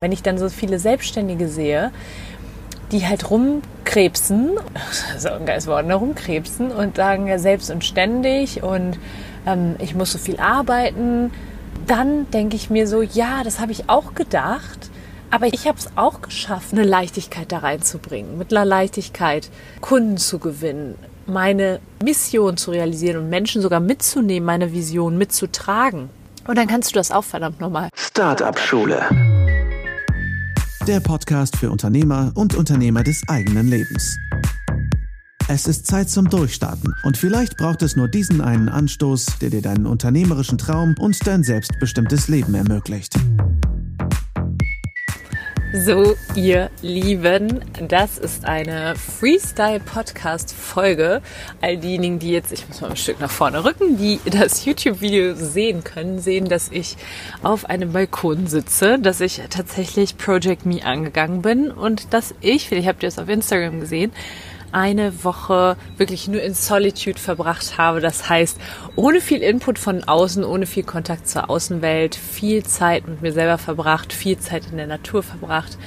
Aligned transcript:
Wenn 0.00 0.12
ich 0.12 0.22
dann 0.22 0.38
so 0.38 0.48
viele 0.48 0.78
Selbstständige 0.78 1.48
sehe, 1.48 1.90
die 2.92 3.04
halt 3.04 3.32
rumkrebsen, 3.32 4.52
so 5.18 5.28
ein 5.28 5.44
geiles 5.44 5.66
Wort, 5.66 5.86
ne, 5.86 5.96
rumkrebsen 5.96 6.70
und 6.70 6.94
sagen 6.94 7.26
ja 7.26 7.40
selbst 7.40 7.68
und 7.72 7.84
ständig 7.84 8.62
und 8.62 8.96
ähm, 9.44 9.74
ich 9.80 9.96
muss 9.96 10.12
so 10.12 10.18
viel 10.18 10.38
arbeiten, 10.38 11.32
dann 11.88 12.30
denke 12.30 12.54
ich 12.54 12.70
mir 12.70 12.86
so, 12.86 13.02
ja, 13.02 13.42
das 13.42 13.58
habe 13.58 13.72
ich 13.72 13.90
auch 13.90 14.14
gedacht, 14.14 14.88
aber 15.32 15.48
ich 15.48 15.66
habe 15.66 15.78
es 15.78 15.88
auch 15.96 16.22
geschafft, 16.22 16.72
eine 16.74 16.84
Leichtigkeit 16.84 17.50
da 17.50 17.58
reinzubringen, 17.58 18.38
mit 18.38 18.52
einer 18.52 18.64
Leichtigkeit 18.64 19.50
Kunden 19.80 20.16
zu 20.16 20.38
gewinnen, 20.38 20.94
meine 21.26 21.80
Mission 22.04 22.56
zu 22.56 22.70
realisieren 22.70 23.16
und 23.16 23.30
Menschen 23.30 23.62
sogar 23.62 23.80
mitzunehmen, 23.80 24.46
meine 24.46 24.72
Vision 24.72 25.18
mitzutragen. 25.18 26.08
Und 26.46 26.56
dann 26.56 26.68
kannst 26.68 26.92
du 26.92 26.94
das 26.94 27.10
auch 27.10 27.24
verdammt 27.24 27.60
nochmal. 27.60 27.88
Startup 27.96 28.56
Schule 28.56 29.04
der 30.88 31.00
Podcast 31.00 31.54
für 31.56 31.70
Unternehmer 31.70 32.32
und 32.34 32.54
Unternehmer 32.54 33.02
des 33.02 33.22
eigenen 33.28 33.68
Lebens. 33.68 34.16
Es 35.46 35.66
ist 35.66 35.86
Zeit 35.86 36.08
zum 36.08 36.30
Durchstarten 36.30 36.94
und 37.02 37.18
vielleicht 37.18 37.58
braucht 37.58 37.82
es 37.82 37.94
nur 37.94 38.08
diesen 38.08 38.40
einen 38.40 38.70
Anstoß, 38.70 39.38
der 39.42 39.50
dir 39.50 39.60
deinen 39.60 39.84
unternehmerischen 39.84 40.56
Traum 40.56 40.94
und 40.98 41.26
dein 41.26 41.44
selbstbestimmtes 41.44 42.28
Leben 42.28 42.54
ermöglicht. 42.54 43.14
So, 45.74 46.16
ihr 46.34 46.70
Lieben, 46.80 47.60
das 47.88 48.16
ist 48.16 48.46
eine 48.46 48.94
Freestyle-Podcast-Folge. 48.96 51.20
All 51.60 51.76
diejenigen, 51.76 52.18
die 52.18 52.30
jetzt, 52.30 52.52
ich 52.52 52.66
muss 52.66 52.80
mal 52.80 52.88
ein 52.88 52.96
Stück 52.96 53.20
nach 53.20 53.30
vorne 53.30 53.64
rücken, 53.64 53.98
die 53.98 54.18
das 54.24 54.64
YouTube-Video 54.64 55.34
sehen 55.34 55.84
können, 55.84 56.20
sehen, 56.20 56.48
dass 56.48 56.70
ich 56.70 56.96
auf 57.42 57.66
einem 57.66 57.92
Balkon 57.92 58.46
sitze, 58.46 58.98
dass 58.98 59.20
ich 59.20 59.42
tatsächlich 59.50 60.16
Project 60.16 60.64
Me 60.64 60.82
angegangen 60.82 61.42
bin 61.42 61.70
und 61.70 62.14
dass 62.14 62.34
ich, 62.40 62.66
vielleicht 62.66 62.88
habt 62.88 63.02
ihr 63.02 63.10
es 63.10 63.18
auf 63.18 63.28
Instagram 63.28 63.80
gesehen, 63.80 64.10
eine 64.72 65.24
Woche 65.24 65.76
wirklich 65.96 66.28
nur 66.28 66.42
in 66.42 66.54
Solitude 66.54 67.18
verbracht 67.18 67.78
habe. 67.78 68.00
Das 68.00 68.28
heißt, 68.28 68.58
ohne 68.96 69.20
viel 69.20 69.42
Input 69.42 69.78
von 69.78 70.04
außen, 70.04 70.44
ohne 70.44 70.66
viel 70.66 70.84
Kontakt 70.84 71.28
zur 71.28 71.50
Außenwelt, 71.50 72.14
viel 72.14 72.64
Zeit 72.64 73.06
mit 73.08 73.22
mir 73.22 73.32
selber 73.32 73.58
verbracht, 73.58 74.12
viel 74.12 74.38
Zeit 74.38 74.64
in 74.70 74.76
der 74.76 74.86
Natur 74.86 75.22
verbracht 75.22 75.78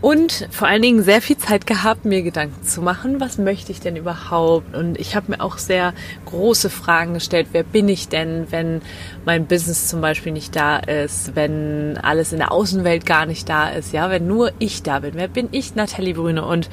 und 0.00 0.48
vor 0.50 0.66
allen 0.66 0.80
Dingen 0.80 1.02
sehr 1.02 1.20
viel 1.20 1.36
Zeit 1.36 1.66
gehabt, 1.66 2.06
mir 2.06 2.22
Gedanken 2.22 2.62
zu 2.64 2.80
machen, 2.80 3.20
was 3.20 3.36
möchte 3.36 3.70
ich 3.70 3.80
denn 3.80 3.96
überhaupt? 3.96 4.74
Und 4.74 4.98
ich 4.98 5.14
habe 5.14 5.32
mir 5.32 5.40
auch 5.42 5.58
sehr 5.58 5.92
große 6.24 6.70
Fragen 6.70 7.12
gestellt, 7.12 7.48
wer 7.52 7.64
bin 7.64 7.86
ich 7.86 8.08
denn, 8.08 8.46
wenn 8.50 8.80
mein 9.26 9.46
Business 9.46 9.88
zum 9.88 10.00
Beispiel 10.00 10.32
nicht 10.32 10.56
da 10.56 10.78
ist, 10.78 11.36
wenn 11.36 11.98
alles 11.98 12.32
in 12.32 12.38
der 12.38 12.50
Außenwelt 12.50 13.04
gar 13.04 13.26
nicht 13.26 13.46
da 13.48 13.68
ist, 13.68 13.92
ja, 13.92 14.08
wenn 14.08 14.26
nur 14.26 14.52
ich 14.58 14.82
da 14.82 15.00
bin, 15.00 15.14
wer 15.14 15.28
bin 15.28 15.48
ich, 15.52 15.74
Nathalie 15.74 16.14
Brüne? 16.14 16.46
Und 16.46 16.70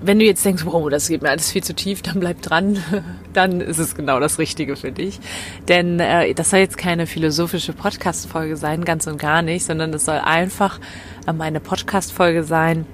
wenn 0.00 0.18
du 0.18 0.24
jetzt 0.24 0.44
denkst, 0.44 0.64
wow, 0.64 0.88
das 0.88 1.08
geht 1.08 1.22
mir 1.22 1.30
alles 1.30 1.50
viel 1.50 1.62
zu 1.62 1.74
tief, 1.74 2.02
dann 2.02 2.20
bleib 2.20 2.42
dran, 2.42 2.78
dann 3.32 3.60
ist 3.60 3.78
es 3.78 3.94
genau 3.94 4.20
das 4.20 4.38
Richtige 4.38 4.76
für 4.76 4.92
dich. 4.92 5.18
Denn 5.66 6.00
äh, 6.00 6.34
das 6.34 6.50
soll 6.50 6.60
jetzt 6.60 6.78
keine 6.78 7.06
philosophische 7.06 7.72
Podcast-Folge 7.72 8.56
sein, 8.56 8.84
ganz 8.84 9.06
und 9.06 9.18
gar 9.18 9.42
nicht, 9.42 9.64
sondern 9.64 9.92
das 9.92 10.04
soll 10.04 10.18
einfach 10.18 10.78
äh, 11.26 11.32
eine 11.38 11.60
Podcast-Folge 11.60 12.44
sein, 12.44 12.86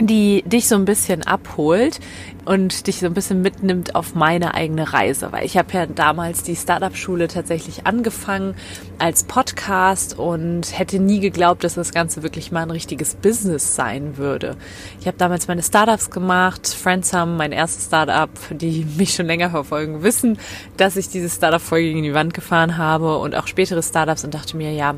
die 0.00 0.42
dich 0.42 0.68
so 0.68 0.76
ein 0.76 0.84
bisschen 0.84 1.22
abholt 1.24 2.00
und 2.44 2.86
dich 2.86 3.00
so 3.00 3.06
ein 3.06 3.14
bisschen 3.14 3.42
mitnimmt 3.42 3.94
auf 3.94 4.14
meine 4.14 4.54
eigene 4.54 4.92
Reise. 4.92 5.32
Weil 5.32 5.44
ich 5.44 5.58
habe 5.58 5.72
ja 5.72 5.86
damals 5.86 6.42
die 6.42 6.56
Startup-Schule 6.56 7.28
tatsächlich 7.28 7.86
angefangen 7.86 8.54
als 8.98 9.24
Podcast 9.24 10.18
und 10.18 10.78
hätte 10.78 10.98
nie 10.98 11.20
geglaubt, 11.20 11.64
dass 11.64 11.74
das 11.74 11.92
Ganze 11.92 12.22
wirklich 12.22 12.50
mal 12.52 12.62
ein 12.62 12.70
richtiges 12.70 13.16
Business 13.16 13.74
sein 13.74 14.16
würde. 14.16 14.56
Ich 15.00 15.06
habe 15.06 15.18
damals 15.18 15.48
meine 15.48 15.62
Startups 15.62 16.10
gemacht. 16.10 16.66
Friendsum, 16.68 17.36
mein 17.36 17.52
erstes 17.52 17.86
Startup, 17.86 18.30
die 18.50 18.86
mich 18.96 19.14
schon 19.14 19.26
länger 19.26 19.50
verfolgen, 19.50 20.02
wissen, 20.02 20.38
dass 20.76 20.96
ich 20.96 21.08
diese 21.08 21.28
Startup-Folge 21.28 21.88
gegen 21.88 22.02
die 22.02 22.14
Wand 22.14 22.34
gefahren 22.34 22.78
habe 22.78 23.18
und 23.18 23.34
auch 23.34 23.46
spätere 23.46 23.82
Startups 23.82 24.24
und 24.24 24.32
dachte 24.32 24.56
mir, 24.56 24.72
ja, 24.72 24.94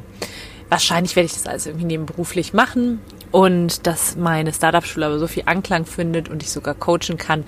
wahrscheinlich 0.69 1.17
werde 1.17 1.27
ich 1.27 1.32
das 1.32 1.47
alles 1.47 1.67
irgendwie 1.67 1.87
nebenberuflich 1.87 2.53
machen 2.53 3.00
und 3.31 3.87
dass 3.87 4.17
meine 4.17 4.53
Startup-Schule 4.53 5.07
aber 5.07 5.19
so 5.19 5.27
viel 5.27 5.45
Anklang 5.47 5.87
findet 5.87 6.29
und 6.29 6.43
ich 6.43 6.51
sogar 6.51 6.75
coachen 6.75 7.17
kann, 7.19 7.45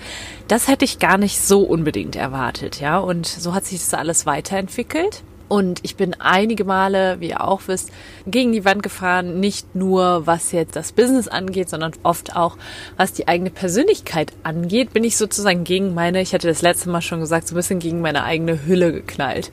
das 0.47 0.67
hätte 0.67 0.85
ich 0.85 0.99
gar 0.99 1.17
nicht 1.17 1.41
so 1.41 1.61
unbedingt 1.61 2.15
erwartet, 2.15 2.79
ja. 2.79 2.97
Und 2.97 3.27
so 3.27 3.53
hat 3.53 3.65
sich 3.65 3.79
das 3.79 3.93
alles 3.93 4.25
weiterentwickelt. 4.25 5.23
Und 5.49 5.81
ich 5.83 5.97
bin 5.97 6.15
einige 6.19 6.63
Male, 6.63 7.19
wie 7.19 7.29
ihr 7.29 7.43
auch 7.43 7.61
wisst, 7.67 7.91
gegen 8.25 8.53
die 8.53 8.65
Wand 8.65 8.81
gefahren. 8.81 9.39
Nicht 9.39 9.75
nur 9.75 10.25
was 10.25 10.51
jetzt 10.51 10.75
das 10.75 10.93
Business 10.93 11.27
angeht, 11.27 11.69
sondern 11.69 11.91
oft 12.01 12.35
auch 12.35 12.57
was 12.97 13.13
die 13.13 13.27
eigene 13.27 13.51
Persönlichkeit 13.51 14.31
angeht, 14.41 14.93
bin 14.93 15.03
ich 15.03 15.15
sozusagen 15.15 15.63
gegen 15.63 15.93
meine, 15.93 16.21
ich 16.21 16.33
hatte 16.33 16.47
das 16.47 16.63
letzte 16.63 16.89
Mal 16.89 17.01
schon 17.01 17.19
gesagt, 17.19 17.47
so 17.47 17.53
ein 17.53 17.57
bisschen 17.57 17.79
gegen 17.79 18.01
meine 18.01 18.23
eigene 18.23 18.65
Hülle 18.65 18.93
geknallt. 18.93 19.51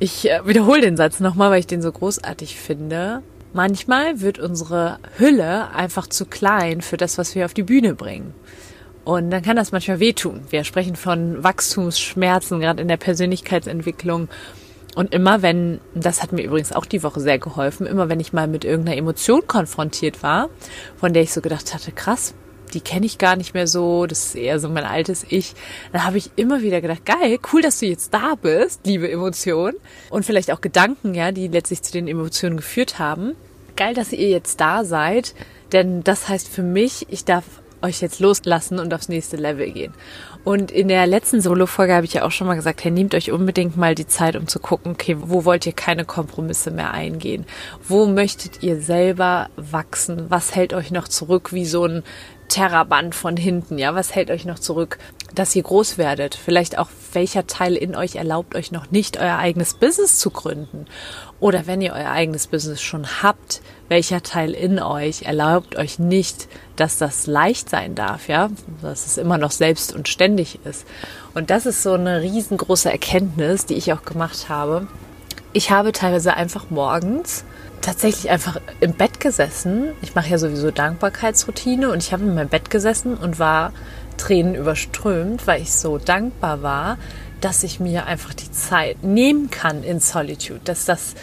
Ich 0.00 0.28
äh, 0.28 0.40
wiederhole 0.46 0.80
den 0.80 0.96
Satz 0.96 1.20
nochmal, 1.20 1.50
weil 1.50 1.60
ich 1.60 1.68
den 1.68 1.82
so 1.82 1.92
großartig 1.92 2.58
finde. 2.58 3.22
Manchmal 3.54 4.20
wird 4.20 4.40
unsere 4.40 4.98
Hülle 5.16 5.70
einfach 5.70 6.08
zu 6.08 6.26
klein 6.26 6.82
für 6.82 6.96
das, 6.96 7.18
was 7.18 7.36
wir 7.36 7.44
auf 7.44 7.54
die 7.54 7.62
Bühne 7.62 7.94
bringen. 7.94 8.34
Und 9.04 9.30
dann 9.30 9.42
kann 9.42 9.54
das 9.54 9.70
manchmal 9.70 10.00
wehtun. 10.00 10.42
Wir 10.50 10.64
sprechen 10.64 10.96
von 10.96 11.44
Wachstumsschmerzen, 11.44 12.58
gerade 12.58 12.82
in 12.82 12.88
der 12.88 12.96
Persönlichkeitsentwicklung. 12.96 14.28
Und 14.96 15.14
immer 15.14 15.42
wenn, 15.42 15.80
das 15.94 16.20
hat 16.20 16.32
mir 16.32 16.42
übrigens 16.42 16.72
auch 16.72 16.84
die 16.84 17.04
Woche 17.04 17.20
sehr 17.20 17.38
geholfen, 17.38 17.86
immer 17.86 18.08
wenn 18.08 18.18
ich 18.18 18.32
mal 18.32 18.48
mit 18.48 18.64
irgendeiner 18.64 18.96
Emotion 18.96 19.46
konfrontiert 19.46 20.24
war, 20.24 20.48
von 20.96 21.12
der 21.12 21.22
ich 21.22 21.32
so 21.32 21.40
gedacht 21.40 21.72
hatte, 21.74 21.92
krass, 21.92 22.34
die 22.74 22.80
kenne 22.80 23.06
ich 23.06 23.18
gar 23.18 23.36
nicht 23.36 23.54
mehr 23.54 23.66
so, 23.66 24.06
das 24.06 24.26
ist 24.26 24.34
eher 24.34 24.58
so 24.58 24.68
mein 24.68 24.84
altes 24.84 25.24
Ich. 25.28 25.54
Dann 25.92 26.04
habe 26.04 26.18
ich 26.18 26.30
immer 26.36 26.62
wieder 26.62 26.80
gedacht, 26.80 27.06
geil, 27.06 27.38
cool, 27.52 27.62
dass 27.62 27.78
du 27.78 27.86
jetzt 27.86 28.12
da 28.12 28.34
bist, 28.34 28.80
liebe 28.84 29.10
Emotion. 29.10 29.74
Und 30.10 30.24
vielleicht 30.24 30.52
auch 30.52 30.60
Gedanken, 30.60 31.14
ja, 31.14 31.32
die 31.32 31.48
letztlich 31.48 31.82
zu 31.82 31.92
den 31.92 32.08
Emotionen 32.08 32.56
geführt 32.56 32.98
haben. 32.98 33.34
Geil, 33.76 33.94
dass 33.94 34.12
ihr 34.12 34.28
jetzt 34.28 34.60
da 34.60 34.84
seid, 34.84 35.34
denn 35.72 36.04
das 36.04 36.28
heißt 36.28 36.48
für 36.48 36.62
mich, 36.62 37.06
ich 37.10 37.24
darf 37.24 37.44
euch 37.84 38.00
jetzt 38.00 38.18
loslassen 38.18 38.78
und 38.78 38.92
aufs 38.94 39.08
nächste 39.08 39.36
Level 39.36 39.70
gehen. 39.70 39.92
Und 40.42 40.70
in 40.70 40.88
der 40.88 41.06
letzten 41.06 41.40
Solo-Folge 41.40 41.94
habe 41.94 42.04
ich 42.04 42.14
ja 42.14 42.24
auch 42.24 42.30
schon 42.30 42.46
mal 42.46 42.54
gesagt, 42.54 42.84
hey, 42.84 42.90
nehmt 42.90 43.14
euch 43.14 43.30
unbedingt 43.30 43.76
mal 43.76 43.94
die 43.94 44.06
Zeit, 44.06 44.36
um 44.36 44.46
zu 44.46 44.58
gucken, 44.58 44.92
okay, 44.92 45.16
wo 45.18 45.44
wollt 45.44 45.66
ihr 45.66 45.72
keine 45.72 46.04
Kompromisse 46.04 46.70
mehr 46.70 46.92
eingehen? 46.92 47.46
Wo 47.86 48.06
möchtet 48.06 48.62
ihr 48.62 48.80
selber 48.80 49.48
wachsen? 49.56 50.26
Was 50.28 50.54
hält 50.54 50.74
euch 50.74 50.90
noch 50.90 51.08
zurück 51.08 51.52
wie 51.52 51.64
so 51.64 51.86
ein 51.86 52.02
Terraband 52.48 53.14
von 53.14 53.36
hinten, 53.36 53.78
ja? 53.78 53.94
Was 53.94 54.14
hält 54.14 54.30
euch 54.30 54.44
noch 54.44 54.58
zurück, 54.58 54.98
dass 55.34 55.54
ihr 55.56 55.62
groß 55.62 55.98
werdet? 55.98 56.34
Vielleicht 56.34 56.78
auch 56.78 56.88
welcher 57.12 57.46
Teil 57.46 57.74
in 57.74 57.96
euch 57.96 58.16
erlaubt 58.16 58.54
euch 58.54 58.72
noch 58.72 58.90
nicht, 58.90 59.18
euer 59.18 59.38
eigenes 59.38 59.74
Business 59.74 60.18
zu 60.18 60.30
gründen? 60.30 60.86
Oder 61.40 61.66
wenn 61.66 61.80
ihr 61.80 61.92
euer 61.92 62.10
eigenes 62.10 62.46
Business 62.46 62.82
schon 62.82 63.22
habt, 63.22 63.60
welcher 63.88 64.22
Teil 64.22 64.52
in 64.52 64.78
euch 64.78 65.22
erlaubt 65.22 65.76
euch 65.76 65.98
nicht, 65.98 66.48
dass 66.76 66.98
das 66.98 67.26
leicht 67.26 67.70
sein 67.70 67.94
darf, 67.94 68.28
ja? 68.28 68.50
Dass 68.82 69.06
es 69.06 69.18
immer 69.18 69.38
noch 69.38 69.50
selbst 69.50 69.94
und 69.94 70.08
ständig 70.08 70.60
ist. 70.64 70.86
Und 71.34 71.50
das 71.50 71.66
ist 71.66 71.82
so 71.82 71.94
eine 71.94 72.22
riesengroße 72.22 72.90
Erkenntnis, 72.90 73.66
die 73.66 73.74
ich 73.74 73.92
auch 73.92 74.04
gemacht 74.04 74.48
habe. 74.48 74.86
Ich 75.52 75.70
habe 75.70 75.92
teilweise 75.92 76.34
einfach 76.34 76.70
morgens 76.70 77.44
tatsächlich 77.84 78.30
einfach 78.30 78.60
im 78.80 78.94
Bett 78.94 79.20
gesessen. 79.20 79.92
Ich 80.00 80.14
mache 80.14 80.30
ja 80.30 80.38
sowieso 80.38 80.70
Dankbarkeitsroutine 80.70 81.90
und 81.90 82.02
ich 82.02 82.12
habe 82.12 82.22
in 82.24 82.34
meinem 82.34 82.48
Bett 82.48 82.70
gesessen 82.70 83.14
und 83.16 83.38
war 83.38 83.72
Tränen 84.16 84.54
überströmt, 84.54 85.46
weil 85.46 85.60
ich 85.60 85.72
so 85.72 85.98
dankbar 85.98 86.62
war, 86.62 86.98
dass 87.40 87.62
ich 87.62 87.80
mir 87.80 88.06
einfach 88.06 88.32
die 88.32 88.50
Zeit 88.50 89.04
nehmen 89.04 89.50
kann 89.50 89.84
in 89.84 90.00
Solitude, 90.00 90.60
dass 90.64 90.86
das 90.86 91.14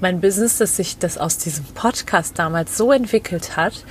mein 0.00 0.20
Business, 0.20 0.56
dass 0.58 0.76
sich 0.76 0.98
das 0.98 1.18
aus 1.18 1.36
diesem 1.38 1.64
Podcast 1.66 2.38
damals 2.38 2.76
so 2.76 2.92
entwickelt 2.92 3.56
hat, 3.56 3.84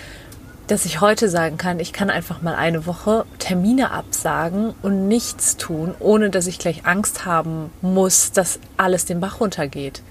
dass 0.68 0.86
ich 0.86 1.01
heute 1.01 1.30
sagen 1.30 1.57
kann, 1.57 1.80
ich 1.80 1.94
kann 1.94 2.10
einfach 2.10 2.42
mal 2.42 2.56
eine 2.56 2.88
Woche 2.88 3.25
Termine 3.38 3.92
absagen 3.92 4.74
und 4.81 5.07
nichts 5.07 5.57
tun, 5.57 5.94
ohne 6.00 6.31
dass 6.31 6.48
ich 6.48 6.57
gleich 6.57 6.88
Angst 6.88 7.25
haben 7.25 7.69
muss, 7.81 8.31
dass 8.31 8.60
alles 8.78 9.06
den 9.06 9.19
Bach 9.19 9.39
runtergeht. 9.39 10.01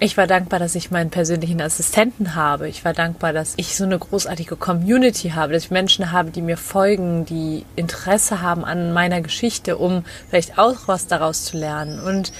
Ich 0.00 0.16
war 0.16 0.26
dankbar, 0.26 0.58
dass 0.58 0.74
ich 0.74 0.90
meinen 0.90 1.10
persönlichen 1.10 1.60
Assistenten 1.60 2.34
habe. 2.34 2.68
Ich 2.68 2.84
war 2.84 2.92
dankbar, 2.92 3.32
dass 3.32 3.54
ich 3.56 3.76
so 3.76 3.84
eine 3.84 3.98
großartige 3.98 4.56
Community 4.56 5.30
habe, 5.30 5.52
dass 5.52 5.64
ich 5.64 5.70
Menschen 5.70 6.10
habe, 6.10 6.30
die 6.30 6.42
mir 6.42 6.56
folgen, 6.56 7.24
die 7.24 7.64
Interesse 7.76 8.42
haben 8.42 8.64
an 8.64 8.92
meiner 8.92 9.20
Geschichte, 9.20 9.78
um 9.78 10.04
vielleicht 10.28 10.58
auch 10.58 10.86
was 10.86 11.06
daraus 11.06 11.44
zu 11.44 11.56
lernen. 11.56 12.00
Und 12.00 12.32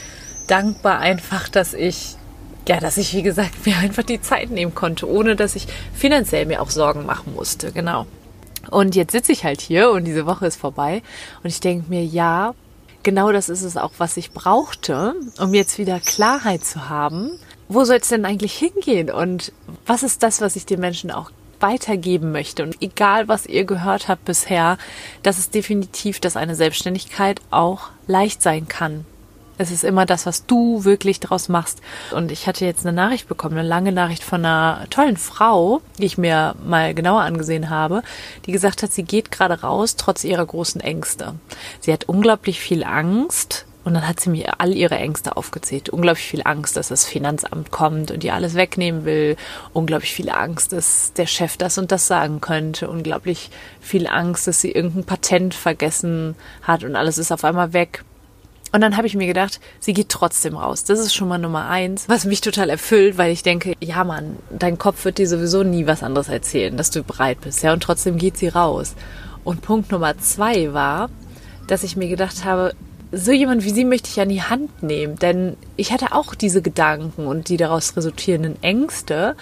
dankbar 0.49 0.99
einfach, 0.99 1.49
dass 1.49 1.75
ich, 1.75 2.17
ja, 2.69 2.81
dass 2.81 2.97
ich, 2.97 3.15
wie 3.15 3.23
gesagt, 3.23 3.55
mir 3.67 3.77
einfach 3.79 4.03
die 4.03 4.21
Zeit 4.21 4.51
nehmen 4.51 4.75
konnte, 4.75 5.09
ohne 5.09 5.37
dass 5.37 5.55
ich 5.55 5.69
finanziell 5.95 6.47
mir 6.47 6.61
auch 6.61 6.71
Sorgen 6.71 7.07
machen 7.07 7.35
musste. 7.35 7.71
Genau. 7.71 8.07
Und 8.71 8.97
jetzt 8.97 9.13
sitze 9.13 9.31
ich 9.31 9.45
halt 9.45 9.61
hier 9.61 9.91
und 9.91 10.05
diese 10.05 10.27
Woche 10.27 10.47
ist 10.47 10.57
vorbei 10.57 11.03
und 11.43 11.51
ich 11.51 11.61
denke 11.61 11.89
mir, 11.89 12.05
ja, 12.05 12.55
genau 13.05 13.31
das 13.31 13.49
ist 13.49 13.63
es 13.63 13.77
auch, 13.77 13.93
was 13.99 14.17
ich 14.17 14.33
brauchte, 14.33 15.15
um 15.39 15.55
jetzt 15.55 15.79
wieder 15.79 16.01
Klarheit 16.01 16.65
zu 16.65 16.89
haben, 16.89 17.31
wo 17.69 17.85
soll 17.85 17.99
es 17.99 18.09
denn 18.09 18.25
eigentlich 18.25 18.55
hingehen 18.55 19.11
und 19.11 19.53
was 19.87 20.03
ist 20.03 20.23
das, 20.25 20.41
was 20.41 20.57
ich 20.57 20.67
den 20.67 20.81
Menschen 20.81 21.13
auch 21.13 21.31
weitergeben 21.61 22.33
möchte. 22.33 22.63
Und 22.63 22.83
egal, 22.83 23.29
was 23.29 23.47
ihr 23.47 23.65
gehört 23.65 24.09
habt 24.09 24.25
bisher, 24.25 24.77
das 25.23 25.39
ist 25.39 25.55
definitiv, 25.55 26.21
dass 26.21 26.37
eine 26.37 26.57
Selbstständigkeit 26.57 27.41
auch 27.51 27.91
leicht 28.07 28.43
sein 28.43 28.69
kann. 28.69 29.07
Es 29.57 29.71
ist 29.71 29.85
immer 29.85 30.07
das, 30.07 30.27
was 30.27 30.47
du 30.47 30.85
wirklich 30.85 31.21
draus 31.21 31.49
machst. 31.49 31.81
Und 32.13 32.33
ich 32.33 32.47
hatte 32.47 32.65
jetzt 32.65 32.85
eine 32.85 32.95
Nachricht 32.95 33.29
bekommen, 33.29 33.59
eine 33.59 33.69
lange 33.69 33.93
Nachricht 33.93 34.25
von 34.25 34.45
einer 34.45 34.87
tollen 34.91 35.17
Frau, 35.17 35.81
die 35.99 36.07
ich 36.07 36.19
mir 36.19 36.55
mal 36.65 36.95
genauer 36.95 37.23
angesehen 37.23 37.71
habe, 37.71 38.03
die 38.47 38.53
gesagt 38.53 38.83
hat, 38.83 38.93
sie 38.93 39.05
geht 39.05 39.31
gerade 39.31 39.61
raus, 39.61 39.97
trotz 39.97 40.25
ihrer 40.25 40.45
großen 40.45 40.81
Ängste. 40.81 41.35
Sie 41.81 41.93
hat 41.93 42.05
unglaublich 42.05 42.61
viel 42.61 42.85
Angst, 42.85 43.67
und 43.85 43.93
dann 43.93 44.09
hat 44.09 44.19
sie 44.19 44.31
mir 44.31 44.61
all 44.61 44.75
ihre 44.75 44.97
Ängste 44.97 45.37
aufgezählt. 45.37 45.91
Unglaublich 45.91 46.25
viel 46.25 46.43
Angst, 46.45 46.77
dass 46.77 46.89
das 46.89 47.05
Finanzamt 47.05 47.71
kommt 47.71 48.11
und 48.11 48.25
ihr 48.25 48.35
alles 48.35 48.55
wegnehmen 48.55 49.05
will. 49.05 49.37
Unglaublich 49.75 50.13
viel 50.13 50.31
Angst, 50.31 50.73
dass 50.73 51.13
der 51.13 51.27
Chef 51.27 51.59
das 51.59 51.77
und 51.77 51.93
das 51.93 52.07
sagen 52.07 52.41
könnte. 52.41 52.89
Unglaublich 52.89 53.51
viel 53.81 54.07
Angst, 54.07 54.47
dass 54.47 54.63
sie 54.63 54.73
irgendein 54.73 55.05
Patent 55.05 55.53
vergessen 55.53 56.35
hat 56.63 56.83
und 56.83 56.97
alles 56.97 57.19
ist 57.19 57.31
auf 57.31 57.45
einmal 57.45 57.75
weg. 57.75 58.05
Und 58.75 58.81
dann 58.81 58.97
habe 58.97 59.07
ich 59.07 59.15
mir 59.15 59.29
gedacht, 59.29 59.61
sie 59.79 59.93
geht 59.93 60.09
trotzdem 60.09 60.57
raus. 60.57 60.83
Das 60.83 60.99
ist 60.99 61.15
schon 61.15 61.29
mal 61.29 61.39
Nummer 61.39 61.69
eins, 61.69 62.09
was 62.09 62.25
mich 62.25 62.41
total 62.41 62.71
erfüllt, 62.71 63.17
weil 63.17 63.31
ich 63.31 63.45
denke, 63.45 63.75
ja 63.81 64.03
Mann, 64.03 64.37
dein 64.51 64.79
Kopf 64.79 65.05
wird 65.05 65.19
dir 65.19 65.29
sowieso 65.29 65.63
nie 65.63 65.87
was 65.87 66.03
anderes 66.03 66.29
erzählen, 66.29 66.77
dass 66.77 66.91
du 66.91 67.05
bereit 67.05 67.41
bist. 67.41 67.63
Ja, 67.63 67.73
und 67.73 67.85
trotzdem 67.85 68.19
geht 68.19 68.37
sie 68.37 68.49
raus. 68.49 68.97
Und 69.45 69.63
Punkt 69.63 69.93
Nummer 69.93 70.19
zwei 70.19 70.73
war, 70.73 71.09
dass 71.69 71.85
ich 71.85 71.95
mir 71.95 72.09
gedacht 72.09 72.45
habe, 72.45 72.75
so 73.13 73.31
jemand 73.31 73.63
wie 73.63 73.71
sie 73.71 73.85
möchte 73.85 74.11
ich 74.11 74.21
an 74.21 74.29
die 74.29 74.43
Hand 74.43 74.83
nehmen, 74.83 75.21
denn 75.21 75.57
ich 75.77 75.93
hatte 75.93 76.11
auch 76.11 76.35
diese 76.35 76.61
Gedanken 76.61 77.29
und 77.29 77.49
die 77.51 77.59
daraus 77.59 77.97
resultierenden 77.97 78.61
Ängste, 78.61 79.37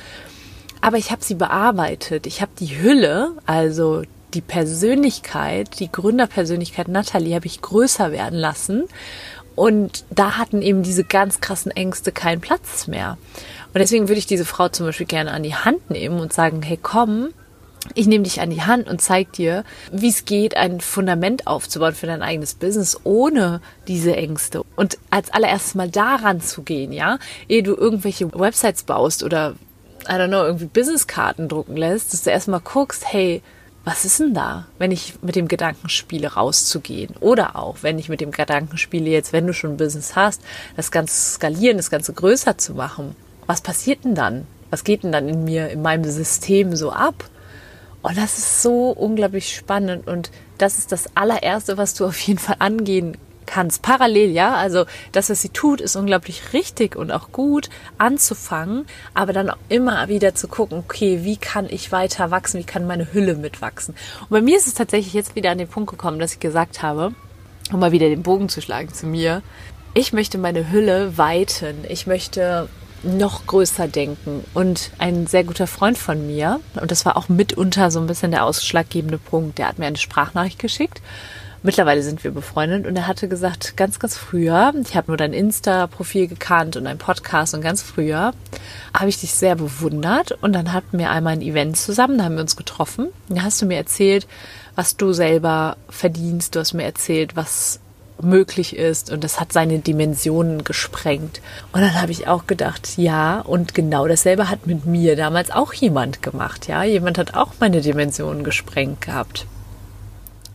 aber 0.82 0.98
ich 0.98 1.10
habe 1.10 1.24
sie 1.24 1.36
bearbeitet. 1.36 2.26
Ich 2.26 2.42
habe 2.42 2.52
die 2.60 2.82
Hülle, 2.82 3.32
also 3.46 4.02
die 4.34 4.40
Persönlichkeit, 4.40 5.78
die 5.80 5.90
Gründerpersönlichkeit 5.90 6.88
Natalie 6.88 7.34
habe 7.34 7.46
ich 7.46 7.60
größer 7.60 8.12
werden 8.12 8.38
lassen 8.38 8.84
und 9.54 10.04
da 10.10 10.38
hatten 10.38 10.62
eben 10.62 10.82
diese 10.82 11.04
ganz 11.04 11.40
krassen 11.40 11.72
Ängste 11.72 12.12
keinen 12.12 12.40
Platz 12.40 12.86
mehr. 12.86 13.18
Und 13.74 13.78
deswegen 13.78 14.08
würde 14.08 14.18
ich 14.18 14.26
diese 14.26 14.44
Frau 14.44 14.68
zum 14.68 14.86
Beispiel 14.86 15.06
gerne 15.06 15.32
an 15.32 15.42
die 15.42 15.54
Hand 15.54 15.90
nehmen 15.90 16.20
und 16.20 16.32
sagen, 16.32 16.62
hey 16.62 16.78
komm, 16.80 17.28
ich 17.94 18.06
nehme 18.06 18.24
dich 18.24 18.40
an 18.40 18.50
die 18.50 18.62
Hand 18.62 18.88
und 18.88 19.00
zeige 19.00 19.30
dir, 19.32 19.64
wie 19.90 20.08
es 20.08 20.24
geht, 20.24 20.56
ein 20.56 20.80
Fundament 20.80 21.46
aufzubauen 21.46 21.94
für 21.94 22.06
dein 22.06 22.22
eigenes 22.22 22.54
Business 22.54 23.00
ohne 23.02 23.60
diese 23.88 24.14
Ängste. 24.14 24.62
Und 24.76 24.98
als 25.10 25.30
allererstes 25.30 25.74
mal 25.74 25.90
daran 25.90 26.40
zu 26.40 26.62
gehen, 26.62 26.92
ja, 26.92 27.18
ehe 27.48 27.62
du 27.62 27.74
irgendwelche 27.74 28.32
Websites 28.32 28.84
baust 28.84 29.24
oder, 29.24 29.56
I 30.04 30.12
don't 30.12 30.28
know, 30.28 30.44
irgendwie 30.44 30.66
Businesskarten 30.66 31.48
drucken 31.48 31.76
lässt, 31.76 32.12
dass 32.12 32.22
du 32.22 32.30
erstmal 32.30 32.60
guckst, 32.60 33.04
hey, 33.12 33.42
was 33.84 34.04
ist 34.04 34.20
denn 34.20 34.32
da, 34.32 34.66
wenn 34.78 34.92
ich 34.92 35.14
mit 35.22 35.34
dem 35.34 35.48
Gedanken 35.48 35.88
spiele, 35.88 36.34
rauszugehen? 36.34 37.14
Oder 37.20 37.56
auch, 37.56 37.78
wenn 37.82 37.98
ich 37.98 38.08
mit 38.08 38.20
dem 38.20 38.30
Gedanken 38.30 38.78
spiele, 38.78 39.10
jetzt, 39.10 39.32
wenn 39.32 39.46
du 39.46 39.52
schon 39.52 39.72
ein 39.72 39.76
Business 39.76 40.14
hast, 40.14 40.40
das 40.76 40.90
Ganze 40.90 41.34
skalieren, 41.34 41.78
das 41.78 41.90
Ganze 41.90 42.12
größer 42.12 42.58
zu 42.58 42.74
machen. 42.74 43.16
Was 43.46 43.60
passiert 43.60 44.04
denn 44.04 44.14
dann? 44.14 44.46
Was 44.70 44.84
geht 44.84 45.02
denn 45.02 45.12
dann 45.12 45.28
in 45.28 45.44
mir, 45.44 45.70
in 45.70 45.82
meinem 45.82 46.04
System 46.04 46.76
so 46.76 46.92
ab? 46.92 47.28
Und 48.02 48.16
das 48.16 48.38
ist 48.38 48.62
so 48.62 48.90
unglaublich 48.90 49.54
spannend 49.54 50.06
und 50.08 50.30
das 50.58 50.78
ist 50.78 50.92
das 50.92 51.16
allererste, 51.16 51.76
was 51.76 51.94
du 51.94 52.06
auf 52.06 52.18
jeden 52.20 52.38
Fall 52.38 52.56
angehen 52.58 53.16
kannst. 53.52 53.82
Parallel, 53.82 54.30
ja, 54.30 54.54
also 54.54 54.86
das, 55.12 55.28
was 55.28 55.42
sie 55.42 55.50
tut, 55.50 55.80
ist 55.80 55.96
unglaublich 55.96 56.52
richtig 56.52 56.96
und 56.96 57.10
auch 57.10 57.32
gut 57.32 57.68
anzufangen, 57.98 58.86
aber 59.14 59.32
dann 59.32 59.50
auch 59.50 59.58
immer 59.68 60.08
wieder 60.08 60.34
zu 60.34 60.48
gucken, 60.48 60.78
okay, 60.78 61.20
wie 61.22 61.36
kann 61.36 61.66
ich 61.68 61.92
weiter 61.92 62.30
wachsen, 62.30 62.58
wie 62.60 62.64
kann 62.64 62.86
meine 62.86 63.12
Hülle 63.12 63.34
mitwachsen. 63.34 63.94
Und 64.22 64.30
bei 64.30 64.40
mir 64.40 64.56
ist 64.56 64.66
es 64.66 64.74
tatsächlich 64.74 65.12
jetzt 65.12 65.34
wieder 65.34 65.50
an 65.50 65.58
den 65.58 65.68
Punkt 65.68 65.90
gekommen, 65.90 66.18
dass 66.18 66.32
ich 66.32 66.40
gesagt 66.40 66.82
habe, 66.82 67.14
um 67.72 67.80
mal 67.80 67.92
wieder 67.92 68.08
den 68.08 68.22
Bogen 68.22 68.48
zu 68.48 68.60
schlagen 68.60 68.92
zu 68.92 69.06
mir, 69.06 69.42
ich 69.94 70.12
möchte 70.12 70.38
meine 70.38 70.70
Hülle 70.72 71.18
weiten. 71.18 71.84
Ich 71.88 72.06
möchte 72.06 72.68
noch 73.02 73.46
größer 73.46 73.88
denken. 73.88 74.44
Und 74.54 74.90
ein 74.98 75.26
sehr 75.26 75.44
guter 75.44 75.66
Freund 75.66 75.98
von 75.98 76.26
mir, 76.26 76.60
und 76.80 76.90
das 76.90 77.04
war 77.04 77.16
auch 77.16 77.28
mitunter 77.28 77.90
so 77.90 78.00
ein 78.00 78.06
bisschen 78.06 78.30
der 78.30 78.44
ausschlaggebende 78.44 79.18
Punkt, 79.18 79.58
der 79.58 79.68
hat 79.68 79.78
mir 79.78 79.86
eine 79.86 79.96
Sprachnachricht 79.96 80.58
geschickt. 80.58 81.02
Mittlerweile 81.64 82.02
sind 82.02 82.24
wir 82.24 82.32
befreundet 82.32 82.88
und 82.88 82.96
er 82.96 83.06
hatte 83.06 83.28
gesagt, 83.28 83.76
ganz, 83.76 84.00
ganz 84.00 84.16
früher, 84.16 84.72
ich 84.84 84.96
habe 84.96 85.12
nur 85.12 85.16
dein 85.16 85.32
Insta-Profil 85.32 86.26
gekannt 86.26 86.76
und 86.76 86.84
dein 86.84 86.98
Podcast 86.98 87.54
und 87.54 87.60
ganz 87.60 87.82
früher 87.82 88.32
habe 88.92 89.08
ich 89.08 89.20
dich 89.20 89.32
sehr 89.32 89.54
bewundert 89.54 90.32
und 90.42 90.54
dann 90.54 90.72
hatten 90.72 90.98
wir 90.98 91.10
einmal 91.10 91.34
ein 91.34 91.42
Event 91.42 91.76
zusammen, 91.76 92.18
da 92.18 92.24
haben 92.24 92.34
wir 92.34 92.42
uns 92.42 92.56
getroffen. 92.56 93.08
Da 93.28 93.42
hast 93.42 93.62
du 93.62 93.66
mir 93.66 93.76
erzählt, 93.76 94.26
was 94.74 94.96
du 94.96 95.12
selber 95.12 95.76
verdienst, 95.88 96.56
du 96.56 96.60
hast 96.60 96.72
mir 96.74 96.82
erzählt, 96.82 97.36
was 97.36 97.78
möglich 98.20 98.76
ist 98.76 99.12
und 99.12 99.22
das 99.22 99.38
hat 99.38 99.52
seine 99.52 99.78
Dimensionen 99.78 100.64
gesprengt. 100.64 101.40
Und 101.72 101.80
dann 101.80 102.00
habe 102.00 102.10
ich 102.10 102.26
auch 102.26 102.48
gedacht, 102.48 102.96
ja, 102.96 103.40
und 103.40 103.72
genau 103.72 104.08
dasselbe 104.08 104.50
hat 104.50 104.66
mit 104.66 104.84
mir 104.84 105.14
damals 105.14 105.52
auch 105.52 105.72
jemand 105.72 106.22
gemacht, 106.22 106.66
ja, 106.66 106.82
jemand 106.82 107.18
hat 107.18 107.34
auch 107.34 107.52
meine 107.60 107.80
Dimensionen 107.82 108.42
gesprengt 108.42 109.00
gehabt. 109.00 109.46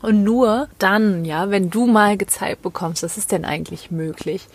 Und 0.07 0.23
nur 0.23 0.69
dann, 0.79 1.25
ja, 1.25 1.49
wenn 1.49 1.69
du 1.69 1.85
mal 1.85 2.15
gezeigt 2.15 2.61
bekommst, 2.61 3.03
was 3.03 3.17
ist 3.17 3.33
denn 3.33 3.43
eigentlich 3.43 3.91
möglich, 3.91 4.47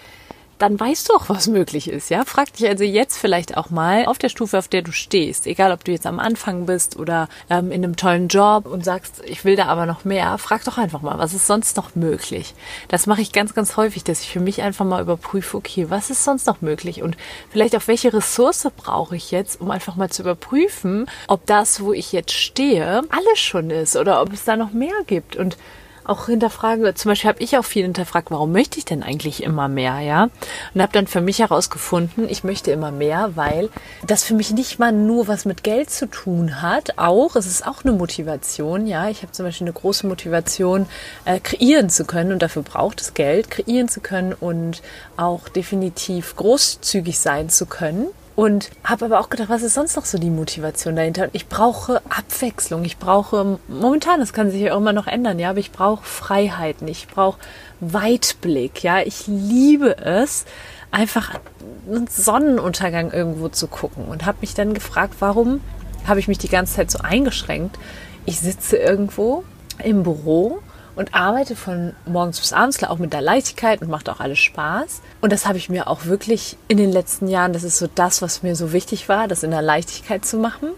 dann 0.62 0.79
weißt 0.79 1.09
du 1.09 1.14
auch, 1.14 1.29
was 1.29 1.49
möglich 1.49 1.91
ist, 1.91 2.09
ja? 2.09 2.25
Frag 2.25 2.53
dich 2.53 2.69
also 2.69 2.85
jetzt 2.85 3.19
vielleicht 3.19 3.56
auch 3.56 3.70
mal 3.70 4.06
auf 4.06 4.19
der 4.19 4.29
Stufe, 4.29 4.56
auf 4.59 4.69
der 4.69 4.82
du 4.82 4.93
stehst, 4.93 5.49
egal 5.49 5.73
ob 5.73 5.82
du 5.82 5.91
jetzt 5.91 6.06
am 6.06 6.20
Anfang 6.20 6.67
bist 6.67 6.97
oder 6.97 7.29
ähm, 7.50 7.73
in 7.73 7.82
einem 7.82 7.97
tollen 7.97 8.29
Job 8.29 8.67
und 8.67 8.85
sagst, 8.85 9.23
ich 9.26 9.44
will 9.44 9.56
da 9.56 9.67
aber 9.67 9.87
noch 9.87 10.05
mehr, 10.05 10.38
frag 10.38 10.62
doch 10.64 10.79
einfach 10.79 11.03
mal, 11.03 11.19
was 11.19 11.35
ist 11.35 11.49
sonst 11.49 11.76
noch 11.76 11.97
möglich? 11.97 12.55
Das 12.87 13.09
mache 13.09 13.23
ich 13.23 13.32
ganz, 13.32 13.55
ganz 13.55 13.76
häufig, 13.76 14.05
dass 14.05 14.20
ich 14.20 14.31
für 14.31 14.38
mich 14.38 14.62
einfach 14.62 14.85
mal 14.85 15.03
überprüfe, 15.03 15.56
okay, 15.56 15.87
was 15.91 16.11
ist 16.11 16.23
sonst 16.23 16.47
noch 16.47 16.61
möglich 16.61 17.03
und 17.03 17.17
vielleicht 17.50 17.75
auch 17.75 17.88
welche 17.88 18.12
Ressource 18.12 18.69
brauche 18.76 19.17
ich 19.17 19.32
jetzt, 19.32 19.61
um 19.61 19.69
einfach 19.73 19.97
mal 19.97 20.11
zu 20.11 20.23
überprüfen, 20.23 21.06
ob 21.26 21.44
das, 21.47 21.81
wo 21.81 21.93
ich 21.93 22.12
jetzt 22.12 22.35
stehe, 22.35 23.03
alles 23.08 23.38
schon 23.41 23.70
ist 23.70 23.97
oder 23.97 24.23
ob 24.23 24.32
es 24.32 24.44
da 24.44 24.56
noch 24.56 24.70
mehr 24.73 24.94
gibt 25.08 25.35
und 25.35 25.56
auch 26.05 26.27
hinterfragen. 26.27 26.95
Zum 26.95 27.11
Beispiel 27.11 27.29
habe 27.29 27.43
ich 27.43 27.57
auch 27.57 27.65
viel 27.65 27.85
hinterfragt, 27.85 28.31
warum 28.31 28.53
möchte 28.53 28.79
ich 28.79 28.85
denn 28.85 29.03
eigentlich 29.03 29.43
immer 29.43 29.69
mehr, 29.69 30.01
ja? 30.01 30.29
Und 30.75 30.83
habe 30.83 30.93
dann 30.93 31.07
für 31.07 31.21
mich 31.21 31.39
herausgefunden, 31.39 32.29
ich 32.29 32.45
möchte 32.45 32.71
immer 32.71 32.91
mehr, 32.91 33.33
weil 33.35 33.71
das 34.07 34.25
für 34.25 34.35
mich 34.35 34.53
nicht 34.53 34.79
mal 34.79 34.93
nur 34.93 35.29
was 35.29 35.45
mit 35.45 35.63
Geld 35.63 35.91
zu 35.91 36.07
tun 36.07 36.63
hat. 36.63 36.99
Auch, 36.99 37.37
es 37.37 37.47
ist 37.47 37.67
auch 37.67 37.85
eine 37.85 37.93
Motivation, 37.93 38.87
ja. 38.87 39.09
Ich 39.09 39.23
habe 39.23 39.32
zum 39.32 39.47
Beispiel 39.47 39.67
eine 39.67 39.75
große 39.75 40.06
Motivation, 40.06 40.87
äh, 41.25 41.41
kreieren 41.41 41.91
zu 41.91 42.05
können 42.05 42.32
und 42.32 42.43
dafür 42.43 42.63
braucht 42.63 43.01
es 43.01 43.15
Geld, 43.15 43.51
kreieren 43.51 43.89
zu 43.89 44.01
können 44.01 44.32
und 44.32 44.82
auch 45.17 45.49
definitiv 45.49 46.37
großzügig 46.37 47.19
sein 47.19 47.49
zu 47.49 47.67
können. 47.67 48.09
Und 48.34 48.70
habe 48.82 49.05
aber 49.05 49.20
auch 49.20 49.29
gedacht, 49.29 49.51
was 49.51 49.62
ist 49.62 49.74
sonst 49.74 49.94
noch 49.94 50.06
so 50.06 50.19
die 50.19 50.31
Motivation 50.31 50.96
dahinter? 50.96 51.29
ich 51.32 51.48
brauche 51.48 52.01
Abwechslung. 52.08 52.84
Ich 52.84 52.96
brauche, 52.96 53.58
momentan, 53.69 54.20
das 54.20 54.32
kann 54.32 54.51
sich 54.51 54.62
ja 54.62 54.77
immer 54.77 54.93
noch 54.94 55.06
ändern, 55.06 55.39
ja, 55.39 55.51
aber 55.51 55.58
ich 55.58 55.70
brauche 55.70 56.05
Freiheiten. 56.05 56.89
Ich 56.89 57.08
brauche 57.08 57.39
Weitblick, 57.81 58.82
ja. 58.82 59.01
Ich 59.01 59.27
liebe 59.27 59.98
es, 59.98 60.46
einfach 60.91 61.39
einen 61.86 62.06
Sonnenuntergang 62.06 63.12
irgendwo 63.12 63.48
zu 63.48 63.67
gucken. 63.67 64.06
Und 64.06 64.24
habe 64.24 64.39
mich 64.41 64.55
dann 64.55 64.72
gefragt, 64.72 65.17
warum 65.19 65.60
habe 66.06 66.20
ich 66.20 66.29
mich 66.29 66.39
die 66.39 66.48
ganze 66.48 66.77
Zeit 66.77 66.91
so 66.91 67.01
eingeschränkt? 67.01 67.79
Ich 68.24 68.41
sitze 68.41 68.77
irgendwo 68.77 69.44
im 69.82 70.03
Büro 70.05 70.60
und 70.94 71.15
arbeite 71.15 71.56
von 71.56 71.94
morgens 72.06 72.41
bis 72.41 72.53
abends, 72.53 72.79
klar 72.79 72.91
auch 72.91 72.99
mit 72.99 73.13
der 73.13 73.22
Leichtigkeit 73.22 73.81
und 73.82 73.89
macht 73.89 74.08
auch 74.08 74.20
alles 74.20 74.39
Spaß. 74.39 75.01
Und 75.20 75.32
das 75.32 75.46
habe 75.46 75.58
ich 75.58 75.69
mir 75.69 75.89
auch 75.89 76.05
wirklich 76.05 76.56
in 76.69 76.77
den 76.77 76.93
letzten 76.93 77.29
Jahren, 77.29 77.53
das 77.53 77.65
ist 77.65 77.79
so 77.79 77.89
das, 77.93 78.22
was 78.22 78.43
mir 78.43 78.56
so 78.56 78.72
wichtig 78.72 79.08
war, 79.08 79.29
das 79.29 79.43
in 79.43 79.51
der 79.51 79.63
Leichtigkeit 79.63 80.25
zu 80.25 80.37
machen 80.37 80.70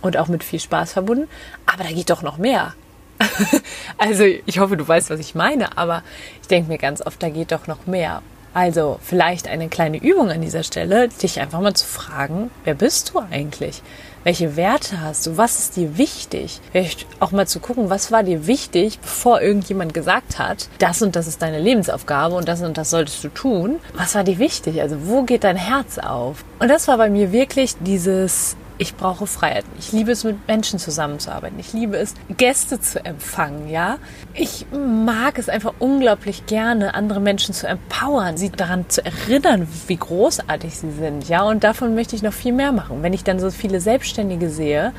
und 0.00 0.16
auch 0.16 0.28
mit 0.28 0.44
viel 0.44 0.60
Spaß 0.60 0.92
verbunden. 0.92 1.28
Aber 1.66 1.84
da 1.84 1.90
geht 1.90 2.10
doch 2.10 2.22
noch 2.22 2.38
mehr. 2.38 2.74
also 3.98 4.24
ich 4.24 4.58
hoffe, 4.58 4.76
du 4.76 4.86
weißt, 4.86 5.10
was 5.10 5.20
ich 5.20 5.34
meine, 5.34 5.76
aber 5.76 6.02
ich 6.40 6.48
denke 6.48 6.70
mir 6.70 6.78
ganz 6.78 7.02
oft, 7.02 7.22
da 7.22 7.28
geht 7.28 7.52
doch 7.52 7.66
noch 7.66 7.86
mehr. 7.86 8.22
Also 8.58 8.98
vielleicht 9.00 9.46
eine 9.46 9.68
kleine 9.68 9.98
Übung 10.02 10.32
an 10.32 10.40
dieser 10.40 10.64
Stelle, 10.64 11.06
dich 11.10 11.38
einfach 11.38 11.60
mal 11.60 11.74
zu 11.74 11.86
fragen, 11.86 12.50
wer 12.64 12.74
bist 12.74 13.12
du 13.14 13.20
eigentlich? 13.20 13.84
Welche 14.24 14.56
Werte 14.56 15.00
hast 15.00 15.28
du? 15.28 15.36
Was 15.36 15.60
ist 15.60 15.76
dir 15.76 15.96
wichtig? 15.96 16.60
Vielleicht 16.72 17.06
auch 17.20 17.30
mal 17.30 17.46
zu 17.46 17.60
gucken, 17.60 17.88
was 17.88 18.10
war 18.10 18.24
dir 18.24 18.48
wichtig, 18.48 18.98
bevor 18.98 19.40
irgendjemand 19.40 19.94
gesagt 19.94 20.40
hat, 20.40 20.68
das 20.80 21.02
und 21.02 21.14
das 21.14 21.28
ist 21.28 21.40
deine 21.40 21.60
Lebensaufgabe 21.60 22.34
und 22.34 22.48
das 22.48 22.60
und 22.60 22.76
das 22.76 22.90
solltest 22.90 23.22
du 23.22 23.28
tun. 23.28 23.78
Was 23.94 24.16
war 24.16 24.24
dir 24.24 24.40
wichtig? 24.40 24.82
Also 24.82 25.06
wo 25.06 25.22
geht 25.22 25.44
dein 25.44 25.54
Herz 25.54 25.98
auf? 25.98 26.44
Und 26.58 26.66
das 26.66 26.88
war 26.88 26.98
bei 26.98 27.10
mir 27.10 27.30
wirklich 27.30 27.76
dieses 27.78 28.56
ich 28.78 28.96
brauche 28.96 29.26
Freiheit. 29.26 29.64
Ich 29.78 29.92
liebe 29.92 30.12
es, 30.12 30.24
mit 30.24 30.46
Menschen 30.46 30.78
zusammenzuarbeiten. 30.78 31.58
Ich 31.58 31.72
liebe 31.72 31.96
es, 31.96 32.14
Gäste 32.36 32.80
zu 32.80 33.04
empfangen, 33.04 33.68
ja. 33.68 33.98
Ich 34.34 34.66
mag 34.72 35.38
es 35.38 35.48
einfach 35.48 35.74
unglaublich 35.80 36.46
gerne, 36.46 36.94
andere 36.94 37.20
Menschen 37.20 37.54
zu 37.54 37.66
empowern, 37.66 38.36
sie 38.36 38.50
daran 38.50 38.88
zu 38.88 39.04
erinnern, 39.04 39.66
wie 39.88 39.96
großartig 39.96 40.78
sie 40.78 40.92
sind, 40.92 41.28
ja. 41.28 41.42
Und 41.42 41.64
davon 41.64 41.94
möchte 41.94 42.14
ich 42.14 42.22
noch 42.22 42.32
viel 42.32 42.52
mehr 42.52 42.72
machen. 42.72 43.02
Wenn 43.02 43.12
ich 43.12 43.24
dann 43.24 43.40
so 43.40 43.50
viele 43.50 43.80
Selbstständige 43.80 44.48
sehe, 44.48 44.92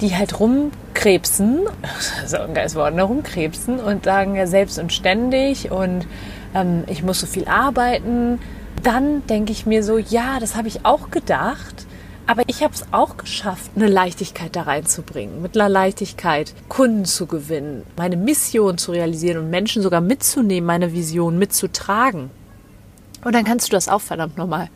die 0.00 0.14
halt 0.14 0.38
rumkrebsen, 0.38 1.62
so 2.26 2.38
ein 2.38 2.54
geiles 2.54 2.76
Wort, 2.76 2.94
ne, 2.94 3.02
rumkrebsen 3.02 3.80
und 3.80 4.04
sagen 4.04 4.36
ja 4.36 4.46
selbst 4.46 4.78
und 4.78 4.92
ständig 4.92 5.70
und 5.70 6.06
ähm, 6.54 6.84
ich 6.86 7.02
muss 7.02 7.20
so 7.20 7.26
viel 7.26 7.48
arbeiten, 7.48 8.38
dann 8.82 9.26
denke 9.26 9.50
ich 9.52 9.66
mir 9.66 9.82
so, 9.82 9.98
ja, 9.98 10.38
das 10.38 10.54
habe 10.54 10.68
ich 10.68 10.84
auch 10.84 11.10
gedacht. 11.10 11.86
Aber 12.28 12.42
ich 12.48 12.64
habe 12.64 12.74
es 12.74 12.84
auch 12.90 13.16
geschafft, 13.16 13.70
eine 13.76 13.86
Leichtigkeit 13.86 14.56
da 14.56 14.62
reinzubringen, 14.62 15.42
mit 15.42 15.56
einer 15.56 15.68
Leichtigkeit 15.68 16.52
Kunden 16.68 17.04
zu 17.04 17.26
gewinnen, 17.26 17.84
meine 17.96 18.16
Mission 18.16 18.78
zu 18.78 18.90
realisieren 18.90 19.38
und 19.38 19.50
Menschen 19.50 19.80
sogar 19.80 20.00
mitzunehmen, 20.00 20.66
meine 20.66 20.92
Vision 20.92 21.38
mitzutragen. 21.38 22.30
Und 23.22 23.34
dann 23.34 23.44
kannst 23.44 23.68
du 23.68 23.72
das 23.72 23.88
auch 23.88 24.00
verdammt 24.00 24.36
normal. 24.36 24.68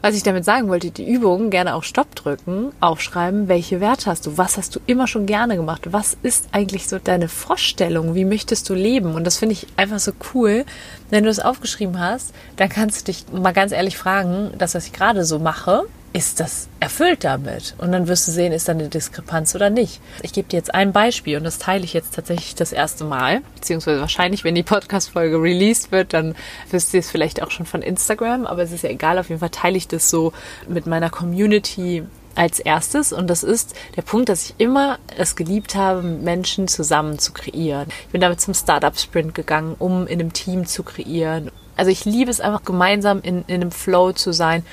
Was 0.00 0.14
ich 0.14 0.22
damit 0.22 0.44
sagen 0.44 0.68
wollte, 0.68 0.90
die 0.90 1.06
Übung, 1.06 1.50
gerne 1.50 1.74
auch 1.74 1.82
Stopp 1.84 2.14
drücken, 2.14 2.72
aufschreiben, 2.80 3.48
welche 3.48 3.80
Werte 3.80 4.10
hast 4.10 4.26
du, 4.26 4.38
was 4.38 4.56
hast 4.56 4.76
du 4.76 4.80
immer 4.86 5.06
schon 5.06 5.26
gerne 5.26 5.56
gemacht, 5.56 5.92
was 5.92 6.16
ist 6.22 6.48
eigentlich 6.52 6.88
so 6.88 6.98
deine 6.98 7.28
Vorstellung, 7.28 8.14
wie 8.14 8.24
möchtest 8.24 8.68
du 8.68 8.74
leben? 8.74 9.14
Und 9.14 9.24
das 9.24 9.36
finde 9.36 9.54
ich 9.54 9.66
einfach 9.76 9.98
so 9.98 10.12
cool. 10.32 10.64
Wenn 11.10 11.24
du 11.24 11.30
das 11.30 11.40
aufgeschrieben 11.40 11.98
hast, 11.98 12.34
dann 12.56 12.68
kannst 12.68 13.00
du 13.00 13.12
dich 13.12 13.26
mal 13.32 13.52
ganz 13.52 13.72
ehrlich 13.72 13.98
fragen, 13.98 14.52
das, 14.56 14.74
was 14.74 14.86
ich 14.86 14.92
gerade 14.92 15.24
so 15.24 15.38
mache, 15.38 15.86
ist 16.12 16.40
das 16.40 16.68
erfüllt 16.80 17.24
damit? 17.24 17.74
Und 17.78 17.92
dann 17.92 18.08
wirst 18.08 18.26
du 18.26 18.32
sehen, 18.32 18.52
ist 18.52 18.68
da 18.68 18.72
eine 18.72 18.88
Diskrepanz 18.88 19.54
oder 19.54 19.70
nicht. 19.70 20.00
Ich 20.22 20.32
gebe 20.32 20.48
dir 20.48 20.56
jetzt 20.56 20.74
ein 20.74 20.92
Beispiel 20.92 21.36
und 21.36 21.44
das 21.44 21.58
teile 21.58 21.84
ich 21.84 21.92
jetzt 21.92 22.14
tatsächlich 22.14 22.54
das 22.54 22.72
erste 22.72 23.04
Mal, 23.04 23.42
beziehungsweise 23.54 24.00
wahrscheinlich, 24.00 24.42
wenn 24.42 24.54
die 24.54 24.62
Podcast-Folge 24.62 25.40
released 25.40 25.92
wird, 25.92 26.12
dann 26.12 26.34
wisst 26.70 26.94
ihr 26.94 27.00
es 27.00 27.10
vielleicht 27.10 27.42
auch 27.42 27.50
schon 27.50 27.66
von 27.66 27.82
Instagram, 27.82 28.46
aber 28.46 28.62
es 28.62 28.72
ist 28.72 28.82
ja 28.82 28.90
egal, 28.90 29.18
auf 29.18 29.28
jeden 29.28 29.40
Fall 29.40 29.50
teile 29.50 29.76
ich 29.76 29.86
das 29.86 30.10
so 30.10 30.32
mit 30.68 30.86
meiner 30.86 31.10
Community 31.10 32.02
als 32.34 32.58
erstes 32.58 33.12
und 33.12 33.28
das 33.28 33.42
ist 33.42 33.74
der 33.96 34.02
Punkt, 34.02 34.28
dass 34.28 34.44
ich 34.46 34.54
immer 34.58 34.98
es 35.16 35.36
geliebt 35.36 35.74
habe, 35.74 36.02
Menschen 36.02 36.68
zusammen 36.68 37.18
zu 37.18 37.32
kreieren. 37.32 37.88
Ich 38.06 38.12
bin 38.12 38.20
damit 38.20 38.40
zum 38.40 38.54
Startup 38.54 38.96
Sprint 38.98 39.34
gegangen, 39.34 39.76
um 39.78 40.06
in 40.06 40.20
einem 40.20 40.32
Team 40.32 40.66
zu 40.66 40.82
kreieren. 40.82 41.50
Also 41.76 41.90
ich 41.90 42.04
liebe 42.04 42.30
es 42.30 42.40
einfach 42.40 42.64
gemeinsam 42.64 43.20
in, 43.22 43.44
in 43.46 43.62
einem 43.62 43.70
Flow 43.72 44.12
zu 44.12 44.32
sein 44.32 44.64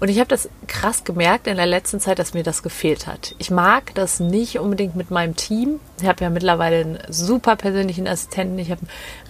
und 0.00 0.08
ich 0.08 0.20
habe 0.20 0.28
das 0.28 0.48
krass 0.68 1.02
gemerkt 1.02 1.48
in 1.48 1.56
der 1.56 1.66
letzten 1.66 1.98
Zeit, 1.98 2.20
dass 2.20 2.32
mir 2.32 2.44
das 2.44 2.62
gefehlt 2.62 3.08
hat. 3.08 3.34
Ich 3.38 3.50
mag 3.50 3.94
das 3.94 4.20
nicht 4.20 4.60
unbedingt 4.60 4.94
mit 4.94 5.10
meinem 5.10 5.34
Team. 5.34 5.80
Ich 6.00 6.06
habe 6.06 6.22
ja 6.22 6.30
mittlerweile 6.30 6.80
einen 6.80 6.98
super 7.08 7.56
persönlichen 7.56 8.06
Assistenten. 8.06 8.58
Ich 8.60 8.70
habe 8.70 8.82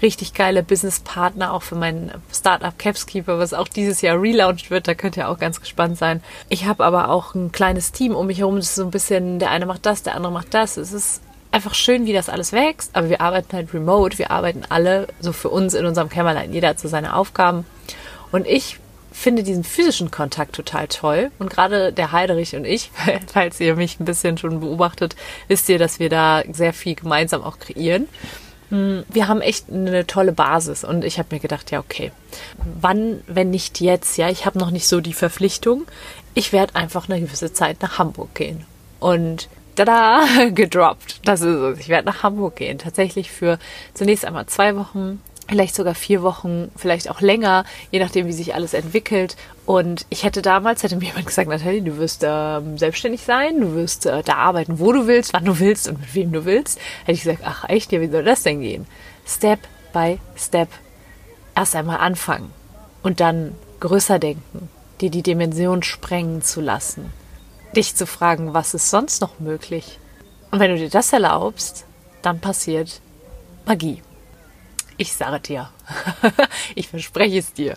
richtig 0.03 0.35
geile 0.35 0.63
Businesspartner 0.63 1.55
auch 1.55 1.63
für 1.63 1.75
meinen 1.75 2.13
Startup 2.31 2.79
Capskeeper, 2.79 3.39
was 3.39 3.55
auch 3.55 3.69
dieses 3.69 4.03
Jahr 4.03 4.21
relaunched 4.21 4.71
wird. 4.71 4.89
Da 4.89 4.95
könnt 4.95 5.17
ihr 5.17 5.31
auch 5.31 5.39
ganz 5.39 5.61
gespannt 5.61 5.97
sein. 5.97 6.23
Ich 6.51 6.67
habe 6.67 6.85
aber 6.85 7.09
auch 7.09 7.35
ein 7.35 7.51
kleines 7.51 7.93
Team 7.93 8.15
um 8.15 8.27
mich 8.27 8.41
herum. 8.41 8.57
Das 8.57 8.67
ist 8.67 8.75
so 8.75 8.85
ein 8.85 8.91
bisschen, 8.91 9.39
der 9.39 9.51
eine 9.51 9.65
macht 9.65 9.87
das, 9.87 10.03
der 10.03 10.17
andere 10.17 10.33
macht 10.33 10.53
das. 10.53 10.77
Es 10.77 10.93
ist 10.93 11.23
einfach 11.51 11.75
schön, 11.75 12.05
wie 12.05 12.13
das 12.13 12.29
alles 12.29 12.53
wächst. 12.53 12.95
Aber 12.95 13.09
wir 13.09 13.23
arbeiten 13.23 13.57
halt 13.57 13.73
remote. 13.73 14.19
Wir 14.19 14.31
arbeiten 14.31 14.65
alle 14.69 15.07
so 15.21 15.33
für 15.33 15.49
uns 15.49 15.73
in 15.73 15.87
unserem 15.87 16.11
Kämmerlein. 16.11 16.53
Jeder 16.53 16.69
hat 16.69 16.79
so 16.79 16.89
seine 16.89 17.17
Aufgaben. 17.17 17.65
Und 18.33 18.47
ich 18.47 18.79
finde 19.13 19.43
diesen 19.43 19.65
physischen 19.65 20.11
Kontakt 20.11 20.55
total 20.55 20.89
toll. 20.89 21.31
Und 21.39 21.51
gerade 21.51 21.93
der 21.93 22.13
Heiderich 22.13 22.55
und 22.55 22.65
ich, 22.65 22.91
falls 23.33 23.61
ihr 23.61 23.75
mich 23.77 24.01
ein 24.01 24.05
bisschen 24.05 24.39
schon 24.39 24.61
beobachtet, 24.61 25.17
wisst 25.49 25.69
ihr, 25.69 25.79
dass 25.79 25.99
wir 25.99 26.09
da 26.09 26.43
sehr 26.53 26.73
viel 26.73 26.95
gemeinsam 26.95 27.43
auch 27.43 27.59
kreieren. 27.59 28.09
Hm, 28.71 29.05
wir 29.09 29.29
haben 29.29 29.41
echt 29.41 29.71
eine 29.71 30.07
tolle 30.07 30.33
Basis 30.33 30.85
und 30.85 31.05
ich 31.05 31.19
habe 31.19 31.35
mir 31.35 31.41
gedacht, 31.41 31.71
ja, 31.71 31.81
okay, 31.81 32.13
wann, 32.81 33.23
wenn 33.27 33.51
nicht 33.51 33.81
jetzt, 33.81 34.19
ja, 34.19 34.29
ich 34.29 34.45
habe 34.47 34.59
noch 34.59 34.71
nicht 34.71 34.87
so 34.87 35.01
die 35.01 35.15
Verpflichtung, 35.15 35.87
ich 36.35 36.53
werde 36.53 36.75
einfach 36.77 37.09
eine 37.09 37.21
gewisse 37.21 37.53
Zeit 37.53 37.81
nach 37.83 37.99
Hamburg 37.99 38.35
gehen. 38.35 38.67
Und 39.01 39.49
tada, 39.79 40.25
gedroppt. 40.55 41.21
Das 41.25 41.41
ist 41.41 41.57
es. 41.57 41.79
Ich 41.79 41.89
werde 41.89 42.07
nach 42.07 42.23
Hamburg 42.23 42.57
gehen. 42.57 42.79
Tatsächlich 42.79 43.31
für 43.31 43.59
zunächst 43.95 44.25
einmal 44.25 44.47
zwei 44.47 44.77
Wochen 44.77 45.21
vielleicht 45.49 45.75
sogar 45.75 45.95
vier 45.95 46.23
Wochen, 46.23 46.71
vielleicht 46.77 47.11
auch 47.11 47.21
länger, 47.21 47.65
je 47.91 48.01
nachdem, 48.01 48.27
wie 48.27 48.33
sich 48.33 48.55
alles 48.55 48.75
entwickelt. 48.75 49.37
Und 49.65 50.07
ich 50.11 50.25
hätte 50.25 50.43
damals, 50.43 50.83
hätte 50.83 50.97
mir 50.97 51.07
jemand 51.07 51.27
gesagt, 51.27 51.49
Nathalie, 51.49 51.83
du 51.83 51.97
wirst 51.97 52.23
ähm, 52.25 52.79
selbstständig 52.79 53.23
sein, 53.23 53.61
du 53.61 53.75
wirst 53.75 54.07
äh, 54.07 54.23
da 54.23 54.35
arbeiten, 54.35 54.79
wo 54.79 54.93
du 54.93 55.07
willst, 55.07 55.33
wann 55.33 55.45
du 55.45 55.59
willst 55.59 55.89
und 55.89 56.01
mit 56.01 56.15
wem 56.15 56.33
du 56.33 56.45
willst. 56.45 56.79
Hätte 57.01 57.13
ich 57.13 57.23
gesagt, 57.23 57.43
ach 57.45 57.69
echt, 57.69 57.93
ja, 57.93 58.01
wie 58.01 58.09
soll 58.09 58.25
das 58.25 58.43
denn 58.43 58.61
gehen? 58.61 58.87
Step 59.27 59.61
by 59.93 60.19
Step. 60.37 60.69
Erst 61.55 61.75
einmal 61.75 61.99
anfangen 61.99 62.53
und 63.03 63.21
dann 63.21 63.55
größer 63.81 64.19
denken, 64.19 64.69
dir 65.01 65.11
die 65.11 65.23
Dimension 65.23 65.83
sprengen 65.83 66.43
zu 66.43 66.61
lassen. 66.61 67.13
Dich 67.75 67.95
zu 67.95 68.07
fragen, 68.07 68.55
was 68.55 68.75
ist 68.75 68.91
sonst 68.91 69.21
noch 69.21 69.41
möglich? 69.41 69.99
Und 70.51 70.61
wenn 70.61 70.71
du 70.71 70.79
dir 70.79 70.89
das 70.89 71.13
erlaubst, 71.13 71.85
dann 72.23 72.41
passiert 72.41 73.01
Magie. 73.67 74.03
Ich 74.99 75.15
sage 75.15 75.41
dir. 75.41 75.71
ich 76.75 76.89
verspreche 76.89 77.39
es 77.39 77.53
dir. 77.53 77.77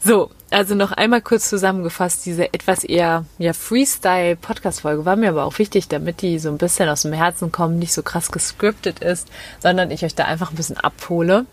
So, 0.00 0.30
also 0.50 0.76
noch 0.76 0.92
einmal 0.92 1.20
kurz 1.20 1.48
zusammengefasst, 1.48 2.24
diese 2.24 2.54
etwas 2.54 2.84
eher 2.84 3.24
ja, 3.38 3.52
Freestyle-Podcast-Folge 3.52 5.04
war 5.04 5.16
mir 5.16 5.30
aber 5.30 5.44
auch 5.44 5.58
wichtig, 5.58 5.88
damit 5.88 6.22
die 6.22 6.38
so 6.38 6.48
ein 6.48 6.58
bisschen 6.58 6.88
aus 6.88 7.02
dem 7.02 7.12
Herzen 7.12 7.50
kommen, 7.50 7.80
nicht 7.80 7.92
so 7.92 8.04
krass 8.04 8.30
gescriptet 8.30 9.00
ist, 9.00 9.28
sondern 9.58 9.90
ich 9.90 10.04
euch 10.04 10.14
da 10.14 10.26
einfach 10.26 10.50
ein 10.50 10.56
bisschen 10.56 10.76
abhole. 10.76 11.46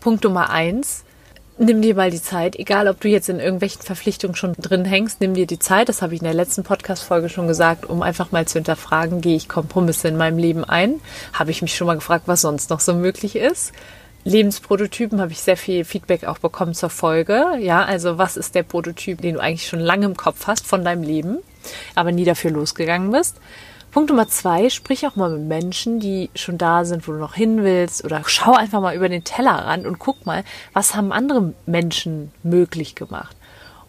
Punkt 0.00 0.24
Nummer 0.24 0.48
eins. 0.48 1.04
Nimm 1.58 1.82
dir 1.82 1.94
mal 1.94 2.10
die 2.10 2.22
Zeit, 2.22 2.56
egal 2.56 2.88
ob 2.88 3.00
du 3.00 3.08
jetzt 3.08 3.28
in 3.28 3.38
irgendwelchen 3.38 3.82
Verpflichtungen 3.82 4.34
schon 4.34 4.54
drin 4.54 4.84
hängst, 4.84 5.20
nimm 5.20 5.34
dir 5.34 5.46
die 5.46 5.60
Zeit, 5.60 5.88
das 5.88 6.02
habe 6.02 6.14
ich 6.14 6.20
in 6.20 6.24
der 6.24 6.34
letzten 6.34 6.64
Podcast-Folge 6.64 7.28
schon 7.28 7.46
gesagt, 7.46 7.84
um 7.84 8.02
einfach 8.02 8.32
mal 8.32 8.48
zu 8.48 8.54
hinterfragen, 8.54 9.20
gehe 9.20 9.36
ich 9.36 9.48
Kompromisse 9.48 10.08
in 10.08 10.16
meinem 10.16 10.38
Leben 10.38 10.64
ein? 10.64 11.00
Habe 11.32 11.52
ich 11.52 11.62
mich 11.62 11.76
schon 11.76 11.86
mal 11.86 11.94
gefragt, 11.94 12.24
was 12.26 12.40
sonst 12.40 12.70
noch 12.70 12.80
so 12.80 12.94
möglich 12.94 13.36
ist? 13.36 13.72
Lebensprototypen 14.24 15.20
habe 15.20 15.32
ich 15.32 15.40
sehr 15.40 15.56
viel 15.56 15.84
Feedback 15.84 16.24
auch 16.24 16.38
bekommen 16.38 16.74
zur 16.74 16.90
Folge. 16.90 17.44
Ja, 17.60 17.84
also 17.84 18.16
was 18.16 18.36
ist 18.36 18.54
der 18.54 18.62
Prototyp, 18.62 19.20
den 19.20 19.34
du 19.34 19.40
eigentlich 19.40 19.68
schon 19.68 19.80
lange 19.80 20.06
im 20.06 20.16
Kopf 20.16 20.46
hast 20.46 20.66
von 20.66 20.84
deinem 20.84 21.02
Leben, 21.02 21.38
aber 21.94 22.10
nie 22.10 22.24
dafür 22.24 22.50
losgegangen 22.50 23.10
bist? 23.10 23.36
Punkt 23.92 24.10
Nummer 24.10 24.26
zwei, 24.26 24.70
sprich 24.70 25.06
auch 25.06 25.14
mal 25.14 25.30
mit 25.30 25.46
Menschen, 25.46 26.00
die 26.00 26.30
schon 26.34 26.58
da 26.58 26.84
sind, 26.84 27.06
wo 27.06 27.12
du 27.12 27.18
noch 27.18 27.34
hin 27.34 27.62
willst 27.62 28.04
oder 28.04 28.22
schau 28.26 28.54
einfach 28.54 28.80
mal 28.80 28.96
über 28.96 29.08
den 29.08 29.22
Tellerrand 29.22 29.86
und 29.86 30.00
guck 30.00 30.26
mal, 30.26 30.42
was 30.72 30.96
haben 30.96 31.12
andere 31.12 31.52
Menschen 31.66 32.32
möglich 32.42 32.96
gemacht. 32.96 33.36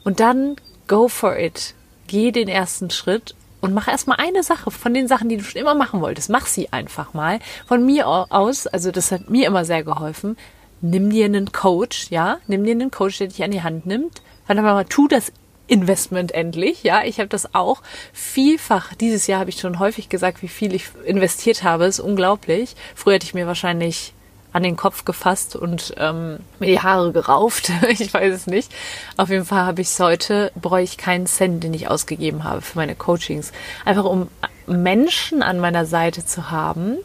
Und 0.03 0.19
dann 0.19 0.57
go 0.87 1.07
for 1.07 1.37
it. 1.39 1.73
Geh 2.05 2.31
den 2.31 2.47
ersten 2.47 2.91
Schritt 2.91 3.33
und 3.65 3.73
mach 3.73 3.87
erstmal 3.87 4.17
eine 4.19 4.43
Sache 4.43 4.69
von 4.69 4.93
den 4.93 5.07
Sachen, 5.07 5.27
die 5.27 5.37
du 5.37 5.43
schon 5.43 5.59
immer 5.59 5.73
machen 5.73 5.99
wolltest. 6.01 6.29
Mach 6.29 6.45
sie 6.45 6.71
einfach 6.71 7.13
mal. 7.13 7.39
Von 7.67 7.85
mir 7.85 8.07
aus, 8.07 8.67
also 8.67 8.91
das 8.91 9.11
hat 9.11 9.29
mir 9.29 9.47
immer 9.47 9.65
sehr 9.65 9.83
geholfen. 9.83 10.37
Nimm 10.81 11.09
dir 11.09 11.25
einen 11.25 11.51
Coach, 11.51 12.11
ja, 12.11 12.37
nimm 12.47 12.63
dir 12.63 12.73
einen 12.73 12.91
Coach, 12.91 13.17
der 13.17 13.27
dich 13.27 13.43
an 13.43 13.51
die 13.51 13.63
Hand 13.63 13.85
nimmt. 13.85 14.21
Verdammt 14.45 14.67
mal, 14.67 14.85
tu 14.85 15.07
das 15.07 15.31
Investment 15.67 16.31
endlich. 16.31 16.83
Ja, 16.83 17.03
ich 17.03 17.19
habe 17.19 17.29
das 17.29 17.55
auch 17.55 17.81
vielfach. 18.13 18.93
Dieses 18.93 19.25
Jahr 19.25 19.39
habe 19.39 19.49
ich 19.49 19.59
schon 19.59 19.79
häufig 19.79 20.09
gesagt, 20.09 20.43
wie 20.43 20.47
viel 20.47 20.75
ich 20.75 20.89
investiert 21.05 21.63
habe. 21.63 21.85
ist 21.85 21.99
unglaublich. 21.99 22.75
Früher 22.93 23.15
hätte 23.15 23.25
ich 23.25 23.33
mir 23.33 23.47
wahrscheinlich 23.47 24.13
an 24.55 24.63
den 24.63 24.77
Kopf 24.77 25.03
gefasst 25.03 25.57
und 25.57 25.93
ähm, 25.97 26.39
mir 26.59 26.67
die 26.67 26.79
Haare 26.79 27.11
gerauft. 27.11 27.73
ich 27.89 28.13
weiß 28.13 28.33
es 28.33 28.47
nicht. 28.47 28.71
Auf 29.17 29.27
jeden 29.27 29.43
Fall 29.43 29.65
habe 29.65 29.81
ich 29.81 29.89
es 29.89 29.99
heute, 29.99 30.49
bereue 30.55 30.83
ich 30.83 30.97
keinen 30.97 31.27
Cent, 31.27 31.61
den 31.65 31.73
ich 31.73 31.89
ausgegeben 31.89 32.45
habe 32.45 32.61
für 32.61 32.77
meine 32.77 32.95
Coachings. 32.95 33.51
Einfach 33.83 34.05
um 34.05 34.29
Menschen 34.65 35.43
an 35.43 35.59
meiner 35.59 35.85
Seite 35.85 36.25
zu 36.25 36.51
haben, 36.51 36.95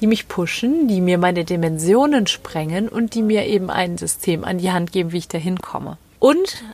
die 0.00 0.08
mich 0.08 0.26
pushen, 0.26 0.88
die 0.88 1.00
mir 1.00 1.16
meine 1.16 1.44
Dimensionen 1.44 2.26
sprengen 2.26 2.88
und 2.88 3.14
die 3.14 3.22
mir 3.22 3.46
eben 3.46 3.70
ein 3.70 3.96
System 3.98 4.42
an 4.42 4.58
die 4.58 4.72
Hand 4.72 4.90
geben, 4.90 5.12
wie 5.12 5.18
ich 5.18 5.28
da 5.28 5.38
hinkomme. 5.38 5.98
Und 6.18 6.64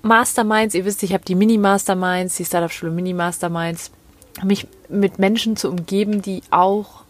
Masterminds, 0.00 0.74
ihr 0.74 0.86
wisst, 0.86 1.02
ich 1.02 1.12
habe 1.12 1.24
die 1.26 1.34
Mini-Masterminds, 1.34 2.36
die 2.36 2.46
Startup-Schule 2.46 2.92
Mini-Masterminds, 2.92 3.90
mich 4.42 4.66
mit 4.88 5.18
Menschen 5.18 5.56
zu 5.56 5.68
umgeben, 5.68 6.22
die 6.22 6.42
auch 6.50 7.02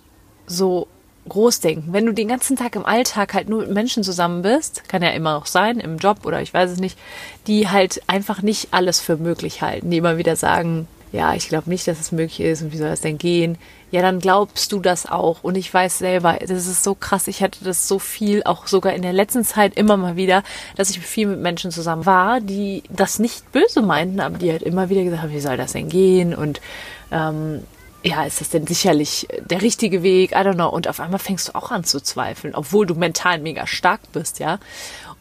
so 0.49 0.89
groß 1.29 1.61
denken. 1.61 1.93
Wenn 1.93 2.07
du 2.07 2.12
den 2.12 2.29
ganzen 2.29 2.57
Tag 2.57 2.75
im 2.75 2.85
Alltag 2.85 3.35
halt 3.35 3.49
nur 3.49 3.61
mit 3.61 3.71
Menschen 3.71 4.02
zusammen 4.02 4.43
bist, 4.43 4.88
kann 4.88 5.02
ja 5.02 5.11
immer 5.11 5.35
noch 5.35 5.47
sein, 5.47 5.79
im 5.79 5.99
Job 5.99 6.26
oder 6.26 6.43
ich 6.43 6.52
weiß 6.52 6.71
es 6.71 6.79
nicht, 6.79 6.99
die 7.47 7.69
halt 7.69 8.02
einfach 8.07 8.43
nicht 8.43 8.69
alles 8.73 9.00
für 9.00 9.17
möglich 9.17 9.62
halten, 9.62 9.91
die 9.91 9.99
immer 9.99 10.19
wieder 10.19 10.37
sagen, 10.37 10.88
ja, 11.12 11.35
ich 11.35 11.49
glaube 11.49 11.69
nicht, 11.69 11.87
dass 11.87 12.00
es 12.00 12.11
möglich 12.11 12.41
ist 12.41 12.62
und 12.62 12.73
wie 12.73 12.79
soll 12.79 12.88
das 12.88 13.02
denn 13.02 13.19
gehen? 13.19 13.59
Ja, 13.91 14.00
dann 14.00 14.19
glaubst 14.19 14.73
du 14.73 14.81
das 14.81 15.05
auch. 15.05 15.45
Und 15.45 15.57
ich 15.59 15.73
weiß 15.73 15.99
selber, 15.99 16.38
das 16.41 16.67
ist 16.67 16.83
so 16.83 16.95
krass. 16.95 17.29
Ich 17.29 17.43
hatte 17.43 17.62
das 17.62 17.87
so 17.87 17.99
viel, 17.99 18.43
auch 18.45 18.67
sogar 18.67 18.95
in 18.95 19.02
der 19.02 19.12
letzten 19.12 19.45
Zeit 19.45 19.76
immer 19.76 19.99
mal 19.99 20.17
wieder, 20.17 20.43
dass 20.76 20.88
ich 20.88 20.99
viel 21.00 21.26
mit 21.26 21.41
Menschen 21.41 21.71
zusammen 21.71 22.07
war, 22.07 22.41
die 22.41 22.83
das 22.88 23.19
nicht 23.19 23.52
böse 23.52 23.83
meinten, 23.83 24.21
aber 24.21 24.38
die 24.38 24.50
halt 24.50 24.62
immer 24.62 24.88
wieder 24.88 25.05
gesagt 25.05 25.23
haben, 25.23 25.33
wie 25.33 25.41
soll 25.41 25.59
das 25.59 25.73
denn 25.73 25.91
gehen? 25.91 26.35
Und 26.35 26.62
ähm, 27.11 27.64
ja, 28.02 28.25
ist 28.25 28.40
das 28.40 28.50
denn 28.50 28.66
sicherlich 28.66 29.28
der 29.44 29.62
richtige 29.62 30.02
Weg? 30.02 30.32
I 30.32 30.37
don't 30.37 30.54
know. 30.54 30.68
Und 30.68 30.88
auf 30.88 31.00
einmal 31.00 31.21
fängst 31.21 31.49
du 31.49 31.54
auch 31.54 31.71
an 31.71 31.85
zu 31.85 32.00
zweifeln, 32.00 32.54
obwohl 32.54 32.87
du 32.87 32.94
mental 32.94 33.38
mega 33.38 33.66
stark 33.66 34.00
bist, 34.12 34.38
ja. 34.38 34.59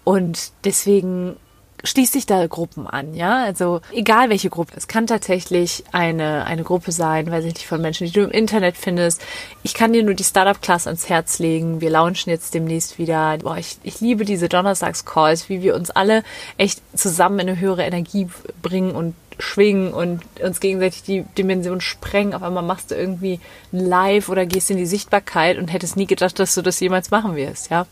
Und 0.04 0.52
deswegen 0.64 1.36
schließt 1.84 2.14
sich 2.14 2.26
da 2.26 2.46
Gruppen 2.48 2.88
an, 2.88 3.14
ja? 3.14 3.44
Also 3.44 3.82
egal 3.92 4.30
welche 4.30 4.50
Gruppe. 4.50 4.74
Es 4.76 4.88
kann 4.88 5.08
tatsächlich 5.08 5.84
eine, 5.92 6.46
eine 6.46 6.64
Gruppe 6.64 6.92
sein, 6.92 7.32
weiß 7.32 7.46
ich 7.46 7.54
nicht, 7.56 7.68
von 7.68 7.82
Menschen, 7.82 8.08
die 8.08 8.14
du 8.14 8.22
im 8.22 8.32
Internet 8.32 8.78
findest. 8.78 9.22
Ich 9.64 9.74
kann 9.74 9.94
dir 9.94 10.04
nur 10.04 10.14
die 10.14 10.24
Startup-Class 10.24 10.88
ans 10.88 11.10
Herz 11.10 11.40
legen. 11.40 11.82
Wir 11.82 11.90
launchen 11.90 12.30
jetzt 12.30 12.54
demnächst 12.54 12.98
wieder. 12.98 13.38
Boah, 13.40 13.58
ich, 13.58 13.78
ich 13.84 14.00
liebe 14.00 14.26
diese 14.26 14.50
Donnerstags-Calls, 14.50 15.50
wie 15.50 15.62
wir 15.62 15.76
uns 15.76 15.90
alle 15.90 16.24
echt 16.58 16.82
zusammen 16.98 17.40
in 17.40 17.50
eine 17.50 17.60
höhere 17.60 17.84
Energie 17.84 18.28
bringen 18.62 18.92
und 18.92 19.16
schwingen 19.42 19.94
und 19.94 20.22
uns 20.42 20.60
gegenseitig 20.60 21.04
die 21.04 21.26
Dimension 21.38 21.82
sprengen. 21.82 22.34
Auf 22.34 22.44
einmal 22.44 22.64
machst 22.64 22.92
du 22.92 22.96
irgendwie 22.96 23.40
live 23.72 24.30
oder 24.30 24.46
gehst 24.46 24.72
in 24.72 24.78
die 24.78 24.86
Sichtbarkeit 24.86 25.58
und 25.58 25.72
hättest 25.74 25.98
nie 25.98 26.08
gedacht, 26.08 26.40
dass 26.40 26.56
du 26.56 26.62
das 26.62 26.80
jemals 26.80 27.12
machen 27.12 27.36
wirst, 27.36 27.70
ja? 27.70 27.88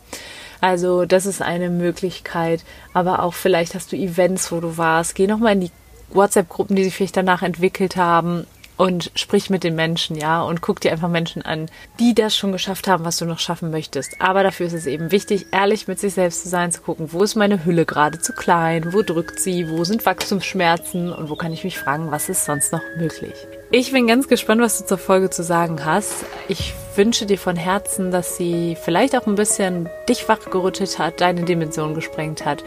Also 0.61 1.05
das 1.05 1.25
ist 1.25 1.41
eine 1.41 1.69
Möglichkeit. 1.69 2.63
Aber 2.93 3.23
auch 3.23 3.33
vielleicht 3.33 3.75
hast 3.75 3.91
du 3.91 3.95
Events, 3.95 4.51
wo 4.51 4.59
du 4.59 4.77
warst. 4.77 5.15
Geh 5.15 5.27
nochmal 5.27 5.53
in 5.53 5.61
die 5.61 5.71
WhatsApp-Gruppen, 6.11 6.75
die 6.75 6.83
sich 6.83 6.95
vielleicht 6.95 7.17
danach 7.17 7.43
entwickelt 7.43 7.95
haben 7.95 8.45
und 8.79 9.11
sprich 9.15 9.49
mit 9.49 9.65
den 9.65 9.75
Menschen, 9.75 10.15
ja, 10.15 10.41
und 10.41 10.61
guck 10.61 10.79
dir 10.79 10.93
einfach 10.93 11.09
Menschen 11.09 11.41
an, 11.41 11.69
die 11.99 12.15
das 12.15 12.37
schon 12.37 12.53
geschafft 12.53 12.87
haben, 12.87 13.03
was 13.03 13.17
du 13.17 13.25
noch 13.25 13.39
schaffen 13.39 13.71
möchtest. 13.71 14.21
Aber 14.21 14.41
dafür 14.41 14.67
ist 14.67 14.73
es 14.73 14.85
eben 14.85 15.11
wichtig, 15.11 15.47
ehrlich 15.51 15.89
mit 15.89 15.99
sich 15.99 16.13
selbst 16.13 16.43
zu 16.43 16.49
sein, 16.49 16.71
zu 16.71 16.81
gucken, 16.81 17.11
wo 17.11 17.21
ist 17.21 17.35
meine 17.35 17.65
Hülle 17.65 17.85
gerade 17.85 18.19
zu 18.19 18.31
klein, 18.31 18.93
wo 18.93 19.01
drückt 19.01 19.37
sie, 19.37 19.69
wo 19.69 19.83
sind 19.83 20.05
Wachstumsschmerzen 20.05 21.11
und 21.11 21.29
wo 21.29 21.35
kann 21.35 21.51
ich 21.51 21.65
mich 21.65 21.77
fragen, 21.77 22.09
was 22.09 22.29
ist 22.29 22.45
sonst 22.45 22.71
noch 22.71 22.81
möglich. 22.97 23.33
Ich 23.69 23.91
bin 23.91 24.07
ganz 24.07 24.29
gespannt, 24.29 24.61
was 24.61 24.79
du 24.79 24.85
zur 24.85 24.97
Folge 24.97 25.29
zu 25.29 25.43
sagen 25.43 25.83
hast. 25.83 26.23
Ich 26.47 26.73
wünsche 26.95 27.25
dir 27.25 27.37
von 27.37 27.57
Herzen, 27.57 28.11
dass 28.11 28.37
sie 28.37 28.77
vielleicht 28.81 29.13
auch 29.13 29.27
ein 29.27 29.35
bisschen 29.35 29.89
dich 30.07 30.29
wachgerüttelt 30.29 30.97
hat, 30.99 31.19
deine 31.19 31.43
Dimension 31.43 31.95
gesprengt 31.95 32.45
hat 32.45 32.63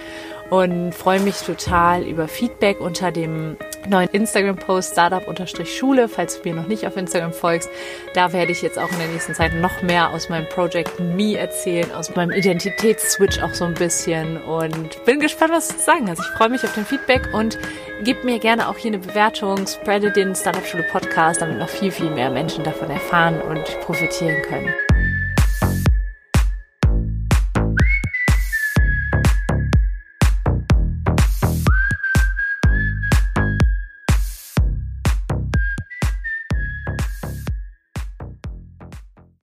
und 0.50 0.94
freue 0.94 1.20
mich 1.20 1.36
total 1.36 2.02
über 2.02 2.28
Feedback 2.28 2.82
unter 2.82 3.10
dem 3.10 3.56
neuen 3.88 4.08
Instagram-Post 4.10 4.92
Startup-Schule, 4.92 6.08
falls 6.08 6.40
du 6.40 6.48
mir 6.48 6.54
noch 6.54 6.66
nicht 6.66 6.86
auf 6.86 6.96
Instagram 6.96 7.32
folgst. 7.32 7.68
Da 8.14 8.32
werde 8.32 8.52
ich 8.52 8.62
jetzt 8.62 8.78
auch 8.78 8.90
in 8.90 8.98
der 8.98 9.08
nächsten 9.08 9.34
Zeit 9.34 9.54
noch 9.54 9.82
mehr 9.82 10.10
aus 10.10 10.28
meinem 10.28 10.48
Project 10.48 11.00
Me 11.00 11.36
erzählen, 11.36 11.90
aus 11.92 12.14
meinem 12.14 12.30
Identitätsswitch 12.30 13.42
auch 13.42 13.54
so 13.54 13.64
ein 13.64 13.74
bisschen 13.74 14.42
und 14.42 15.04
bin 15.04 15.20
gespannt, 15.20 15.52
was 15.52 15.68
du 15.68 15.76
zu 15.76 15.84
sagen 15.84 16.10
hast. 16.10 16.20
Ich 16.20 16.38
freue 16.38 16.48
mich 16.48 16.64
auf 16.64 16.74
dein 16.74 16.86
Feedback 16.86 17.28
und 17.32 17.58
gib 18.04 18.24
mir 18.24 18.38
gerne 18.38 18.68
auch 18.68 18.76
hier 18.76 18.90
eine 18.92 18.98
Bewertung, 18.98 19.66
spreade 19.66 20.10
den 20.10 20.34
Startup-Schule 20.34 20.84
Podcast, 20.84 21.42
damit 21.42 21.58
noch 21.58 21.68
viel, 21.68 21.90
viel 21.90 22.10
mehr 22.10 22.30
Menschen 22.30 22.64
davon 22.64 22.90
erfahren 22.90 23.40
und 23.40 23.64
profitieren 23.80 24.42
können. 24.42 24.72